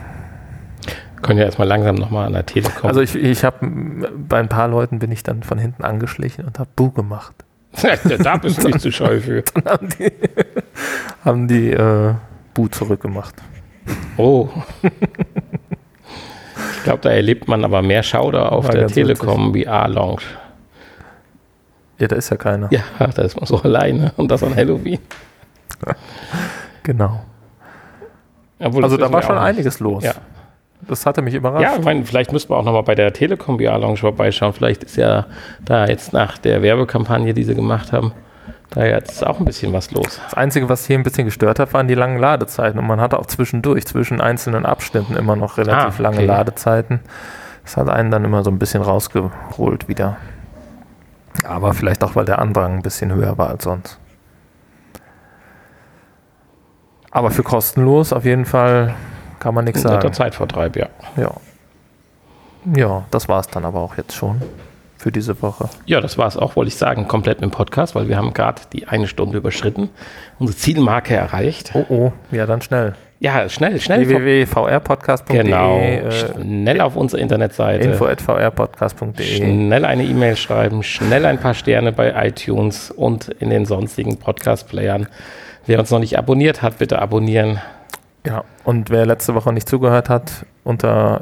[1.22, 2.88] Können ja erstmal langsam nochmal an der Telekom.
[2.88, 3.68] Also ich, ich habe
[4.16, 7.34] bei ein paar Leuten bin ich dann von hinten angeschlichen und habe Bu gemacht.
[8.20, 9.42] da bist du nicht zu scheu für.
[9.42, 10.12] Dann haben die,
[11.26, 12.14] haben die äh,
[12.54, 13.36] Bu zurückgemacht.
[14.18, 14.50] Oh.
[14.84, 20.22] ich glaube, da erlebt man aber mehr Schauder auf War der Telekom VR Lounge.
[22.00, 22.68] Ja, da ist ja keiner.
[22.72, 22.82] Ja,
[23.16, 25.00] da ist man so alleine und das an Halloween.
[26.84, 27.20] Genau.
[28.60, 30.04] Obwohl, Also da war schon einiges los.
[30.04, 30.14] Ja.
[30.88, 31.64] Das hatte mich überrascht.
[31.64, 34.54] Ja, ich meine, vielleicht müssten wir auch nochmal bei der Telekom VR Lounge vorbeischauen.
[34.54, 35.26] Vielleicht ist ja
[35.66, 38.14] da jetzt nach der Werbekampagne, die sie gemacht haben,
[38.70, 40.20] da jetzt auch ein bisschen was los.
[40.24, 42.80] Das Einzige, was hier ein bisschen gestört hat, waren die langen Ladezeiten.
[42.80, 46.26] Und man hatte auch zwischendurch, zwischen einzelnen Abschnitten immer noch relativ Ah, lange okay.
[46.26, 47.02] Ladezeiten.
[47.64, 50.18] Das hat einen dann immer so ein bisschen rausgeholt wieder.
[51.44, 54.00] Aber vielleicht auch, weil der Andrang ein bisschen höher war als sonst.
[57.12, 58.94] Aber für kostenlos auf jeden Fall
[59.40, 60.14] kann man nichts Ein netter sagen.
[60.14, 60.88] Zeitvertreib, ja.
[61.16, 61.32] Ja.
[62.76, 64.42] ja, das war es dann aber auch jetzt schon
[64.98, 65.70] für diese Woche.
[65.86, 68.34] Ja, das war es auch, wollte ich sagen, komplett mit dem Podcast, weil wir haben
[68.34, 69.90] gerade die eine Stunde überschritten,
[70.40, 71.72] unsere Zielmarke erreicht.
[71.74, 72.96] Oh oh, ja dann schnell.
[73.20, 74.08] Ja, schnell, schnell.
[74.08, 77.84] www.vrpodcast.de genau, äh, schnell auf unsere Internetseite.
[77.88, 84.18] info.vrpodcast.de Schnell eine E-Mail schreiben, schnell ein paar Sterne bei iTunes und in den sonstigen
[84.18, 85.08] Podcast-Playern.
[85.66, 87.60] Wer uns noch nicht abonniert hat, bitte abonnieren.
[88.26, 91.22] Ja, und wer letzte Woche nicht zugehört hat, unter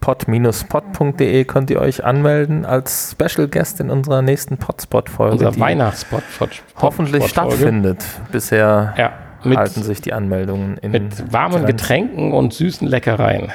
[0.00, 6.22] info.pod-pod.de könnt ihr euch anmelden als Special Guest in unserer nächsten Podspot-Folge, Unser die Weihnachtsspot.
[6.80, 8.04] hoffentlich stattfindet.
[8.30, 9.12] Bisher Ja,
[9.44, 11.66] mit, halten sich die Anmeldungen in mit warmen Grenzen.
[11.66, 13.52] Getränken und süßen Leckereien.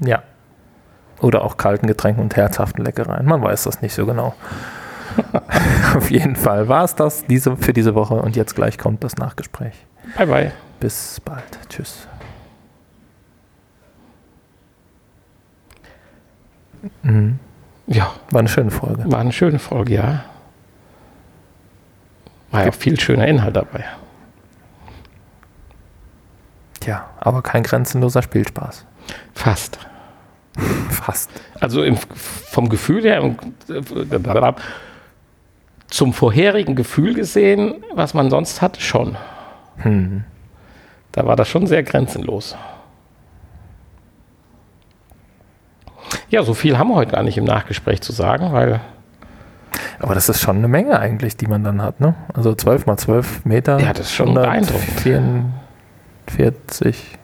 [0.00, 0.22] Ja.
[1.20, 3.26] Oder auch kalten Getränken und herzhaften Leckereien.
[3.26, 4.34] Man weiß das nicht so genau.
[5.96, 9.16] Auf jeden Fall war es das diese, für diese Woche und jetzt gleich kommt das
[9.16, 9.74] Nachgespräch.
[10.16, 10.52] Bye, bye.
[10.78, 11.58] Bis bald.
[11.68, 12.06] Tschüss.
[17.02, 17.38] Mhm.
[17.86, 19.10] Ja, War eine schöne Folge.
[19.10, 20.24] war eine schöne Folge, ja.
[22.50, 23.84] War ja viel schöner Inhalt dabei.
[26.88, 28.86] Tja, aber kein grenzenloser Spielspaß.
[29.34, 29.78] Fast.
[30.88, 31.28] Fast.
[31.60, 33.36] Also im, vom Gefühl her, im,
[35.88, 39.18] zum vorherigen Gefühl gesehen, was man sonst hat, schon.
[39.76, 40.24] Hm.
[41.12, 42.56] Da war das schon sehr grenzenlos.
[46.30, 48.80] Ja, so viel haben wir heute gar nicht im Nachgespräch zu sagen, weil
[49.98, 52.14] Aber das ist schon eine Menge eigentlich, die man dann hat, ne?
[52.32, 53.78] Also 12 mal 12 Meter.
[53.78, 55.58] Ja, das ist schon beeindruckend.
[56.30, 57.18] 44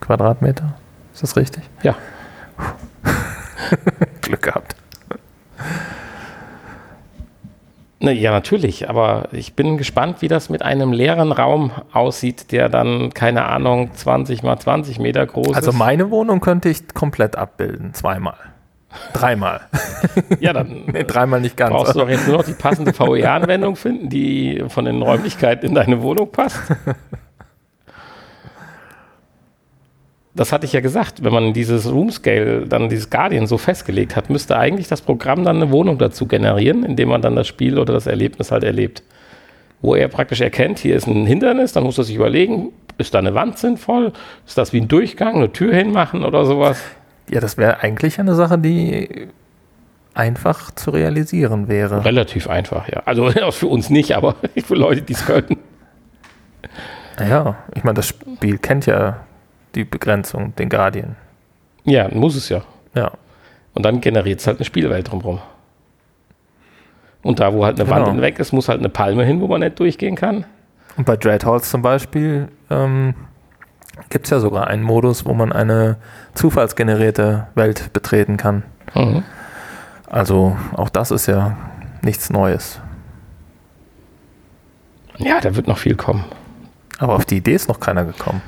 [0.00, 0.74] Quadratmeter.
[1.12, 1.62] Ist das richtig?
[1.82, 1.94] Ja.
[4.20, 4.76] Glück gehabt.
[8.02, 12.70] Ne, ja, natürlich, aber ich bin gespannt, wie das mit einem leeren Raum aussieht, der
[12.70, 15.76] dann, keine Ahnung, 20 mal 20 Meter groß Also ist.
[15.76, 17.92] meine Wohnung könnte ich komplett abbilden.
[17.92, 18.36] Zweimal.
[19.12, 19.60] Dreimal.
[20.40, 21.72] Ja, dann Nee, dreimal nicht ganz.
[21.74, 25.74] brauchst du doch jetzt nur noch die passende VR-Anwendung finden, die von den Räumlichkeiten in
[25.74, 26.58] deine Wohnung passt.
[30.34, 34.14] Das hatte ich ja gesagt, wenn man dieses Room Scale, dann dieses Guardian so festgelegt
[34.14, 37.78] hat, müsste eigentlich das Programm dann eine Wohnung dazu generieren, indem man dann das Spiel
[37.78, 39.02] oder das Erlebnis halt erlebt.
[39.82, 42.68] Wo er praktisch erkennt, hier ist ein Hindernis, dann muss er sich überlegen,
[42.98, 44.12] ist da eine Wand sinnvoll?
[44.46, 46.80] Ist das wie ein Durchgang, eine Tür hinmachen oder sowas?
[47.28, 49.28] Ja, das wäre eigentlich eine Sache, die
[50.14, 52.04] einfach zu realisieren wäre.
[52.04, 53.02] Relativ einfach, ja.
[53.04, 55.56] Also für uns nicht, aber für Leute, die es können.
[57.18, 59.20] Ja, ich meine, das Spiel kennt ja
[59.74, 61.16] die Begrenzung, den Guardian.
[61.84, 62.62] Ja, muss es ja.
[62.94, 63.12] Ja.
[63.74, 65.40] Und dann generiert es halt eine Spielwelt drumherum.
[67.22, 68.06] Und da, wo halt eine Genau.
[68.06, 70.44] Wand weg ist, muss halt eine Palme hin, wo man nicht durchgehen kann.
[70.96, 73.14] Und bei Dreadhalls zum Beispiel ähm,
[74.08, 75.96] gibt es ja sogar einen Modus, wo man eine
[76.34, 78.62] zufallsgenerierte Welt betreten kann.
[78.94, 79.22] Mhm.
[80.06, 81.56] Also auch das ist ja
[82.02, 82.80] nichts Neues.
[85.18, 86.24] Ja, da wird noch viel kommen.
[86.98, 88.42] Aber auf die Idee ist noch keiner gekommen.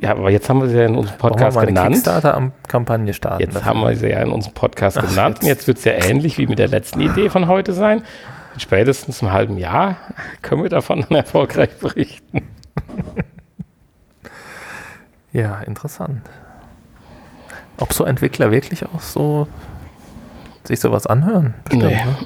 [0.00, 1.94] Ja, aber jetzt haben wir sie ja in unserem Podcast wir mal genannt.
[1.94, 3.42] Kickstarter-Kampagne starten.
[3.42, 5.36] Jetzt haben wir sie ja in unserem Podcast Ach, genannt.
[5.36, 5.42] jetzt.
[5.42, 8.02] Und jetzt wird es ja ähnlich wie mit der letzten Idee von heute sein.
[8.54, 9.96] In spätestens einem halben Jahr
[10.42, 12.42] können wir davon dann erfolgreich berichten.
[15.32, 16.22] Ja, interessant.
[17.78, 19.46] Ob so Entwickler wirklich auch so
[20.64, 21.54] sich sowas anhören?
[21.64, 22.04] Bestimmt, Nee.
[22.04, 22.16] ne?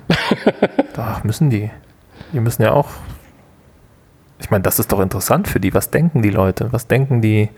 [0.97, 1.71] Doch, müssen die.
[2.33, 2.89] Die müssen ja auch.
[4.39, 5.75] Ich meine, das ist doch interessant für die.
[5.75, 6.73] Was denken die Leute?
[6.73, 7.49] Was denken die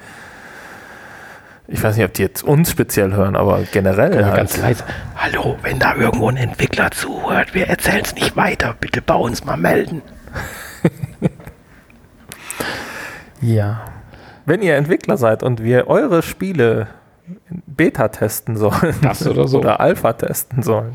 [1.69, 4.13] Ich weiß nicht, ob die jetzt uns speziell hören, aber generell.
[4.13, 4.37] Wir halt.
[4.37, 4.85] ganz leise.
[5.17, 8.75] Hallo, wenn da irgendwo ein Entwickler zuhört, wir erzählen es nicht weiter.
[8.79, 10.03] Bitte bei uns mal melden.
[13.41, 13.83] Ja.
[14.45, 16.89] Wenn ihr Entwickler seid und wir eure Spiele
[17.67, 19.59] Beta testen sollen Das oder so.
[19.59, 20.95] oder Alpha testen sollen,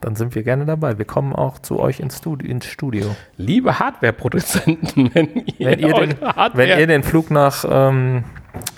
[0.00, 0.98] dann sind wir gerne dabei.
[0.98, 2.50] Wir kommen auch zu euch ins Studio.
[2.50, 3.14] Ins Studio.
[3.36, 8.24] Liebe Hardware-Produzenten, wenn ihr, Wenn, ihr den, eure Hardware wenn ihr den Flug nach ähm,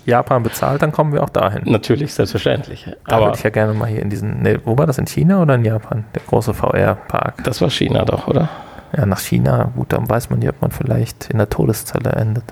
[0.07, 1.62] Japan bezahlt, dann kommen wir auch dahin.
[1.70, 2.90] Natürlich, selbstverständlich.
[3.07, 5.07] Da Aber würde ich ja gerne mal hier in diesen, ne, wo war das, in
[5.07, 6.05] China oder in Japan?
[6.14, 7.44] Der große VR-Park.
[7.44, 8.49] das war China doch, oder?
[8.96, 12.44] Ja, nach China, gut, dann weiß man nicht, ob man vielleicht in der Todeszelle endet.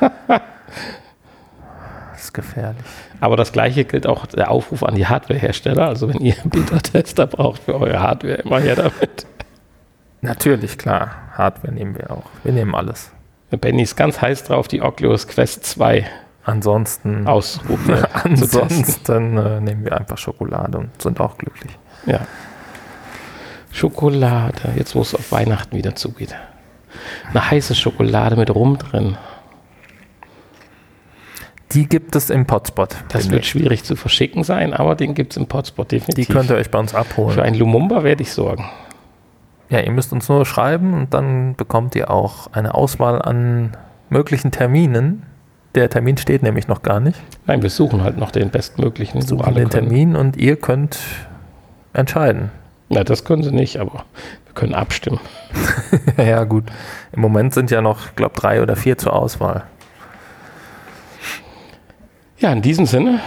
[2.26, 2.84] ist gefährlich.
[3.20, 5.86] Aber das gleiche gilt auch der Aufruf an die Hardware-Hersteller.
[5.88, 9.26] Also wenn ihr Beta-Tester braucht für eure Hardware, immer her damit.
[10.20, 11.16] Natürlich, klar.
[11.32, 12.24] Hardware nehmen wir auch.
[12.42, 13.12] Wir nehmen alles.
[13.50, 16.06] Benny ist ganz heiß drauf, die Oculus Quest 2
[16.46, 17.98] Ansonsten, testen.
[18.22, 21.76] ansonsten äh, nehmen wir einfach Schokolade und sind auch glücklich.
[22.06, 22.20] Ja.
[23.72, 26.36] Schokolade, jetzt wo es auf Weihnachten wieder zugeht.
[27.30, 29.16] Eine heiße Schokolade mit Rum drin.
[31.72, 32.90] Die gibt es im Potspot.
[33.08, 33.50] Das wird demnächst.
[33.50, 36.28] schwierig zu verschicken sein, aber den gibt es im Potspot Die definitiv.
[36.28, 37.40] könnt ihr euch bei uns Für abholen.
[37.40, 38.64] einen Lumumba werde ich sorgen.
[39.68, 43.76] Ja, ihr müsst uns nur schreiben und dann bekommt ihr auch eine Auswahl an
[44.10, 45.24] möglichen Terminen.
[45.74, 47.18] Der Termin steht nämlich noch gar nicht.
[47.46, 49.20] Nein, wir suchen halt noch den bestmöglichen.
[49.22, 49.88] wo Suchen den können.
[49.88, 50.98] Termin und ihr könnt
[51.92, 52.50] entscheiden.
[52.88, 54.04] Ja, das können sie nicht, aber
[54.44, 55.18] wir können abstimmen.
[56.16, 56.64] ja, gut.
[57.12, 59.64] Im Moment sind ja noch, ich glaube, drei oder vier zur Auswahl.
[62.38, 63.20] Ja, in diesem Sinne,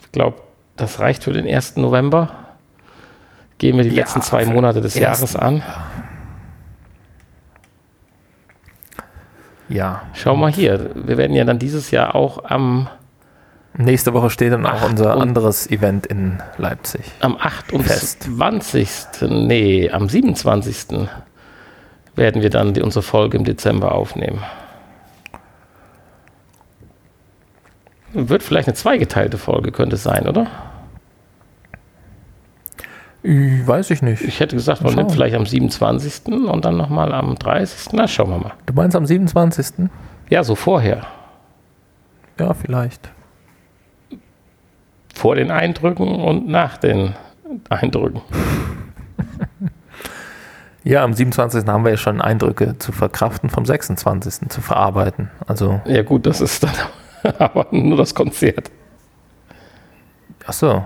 [0.00, 0.38] ich glaube,
[0.76, 1.76] das reicht für den 1.
[1.76, 2.30] November.
[3.58, 5.62] Gehen wir die Ja, letzten zwei Monate des Jahres an.
[9.68, 10.02] Ja.
[10.12, 12.88] Schau mal hier, wir werden ja dann dieses Jahr auch am,
[13.76, 17.00] Nächste Woche steht dann auch unser anderes Event in Leipzig.
[17.18, 18.88] am 28.
[19.30, 21.08] Nee, am 27.
[22.14, 24.38] werden wir dann die, unsere Folge im Dezember aufnehmen.
[28.14, 30.46] Wird vielleicht eine zweigeteilte Folge, könnte es sein, oder?
[33.22, 34.22] Weiß ich nicht.
[34.22, 36.26] Ich hätte gesagt, man nimmt vielleicht am 27.
[36.26, 37.92] und dann nochmal am 30.
[37.92, 38.52] Na, schauen wir mal.
[38.66, 39.88] Du meinst am 27.?
[40.28, 41.06] Ja, so vorher.
[42.38, 43.10] Ja, vielleicht.
[45.14, 47.14] Vor den Eindrücken und nach den
[47.68, 48.20] Eindrücken.
[50.86, 51.66] Ja, am 27.
[51.66, 54.50] haben wir ja schon Eindrücke zu verkraften, vom 26.
[54.50, 55.30] zu verarbeiten.
[55.46, 56.72] Also, Ja, gut, das ist dann
[57.38, 58.70] aber nur das Konzert.
[60.46, 60.84] ach so.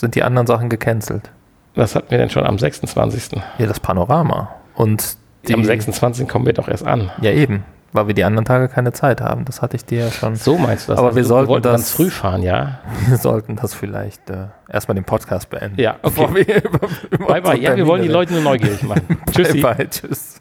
[0.00, 1.30] Sind die anderen Sachen gecancelt?
[1.74, 3.40] Was hatten wir denn schon am 26.?
[3.58, 4.54] Ja, das Panorama.
[4.74, 6.26] Und die, Am 26.
[6.28, 7.10] kommen wir doch erst an.
[7.20, 7.64] Ja, eben.
[7.92, 9.44] Weil wir die anderen Tage keine Zeit haben.
[9.44, 10.36] Das hatte ich dir ja schon.
[10.36, 10.98] So meinst du das?
[10.98, 12.78] Aber Also wir sollten wollten das- ganz früh fahren, ja?
[13.08, 15.80] Wir sollten das vielleicht äh, erstmal den Podcast beenden.
[15.80, 16.28] Ja, okay.
[16.46, 17.58] Wir über, über Bye, bye.
[17.60, 19.18] Ja, wir wollen die Leute nur neugierig machen.
[19.32, 19.60] Tschüssi.
[19.60, 19.88] Bye, bye.
[19.90, 20.40] Tschüss.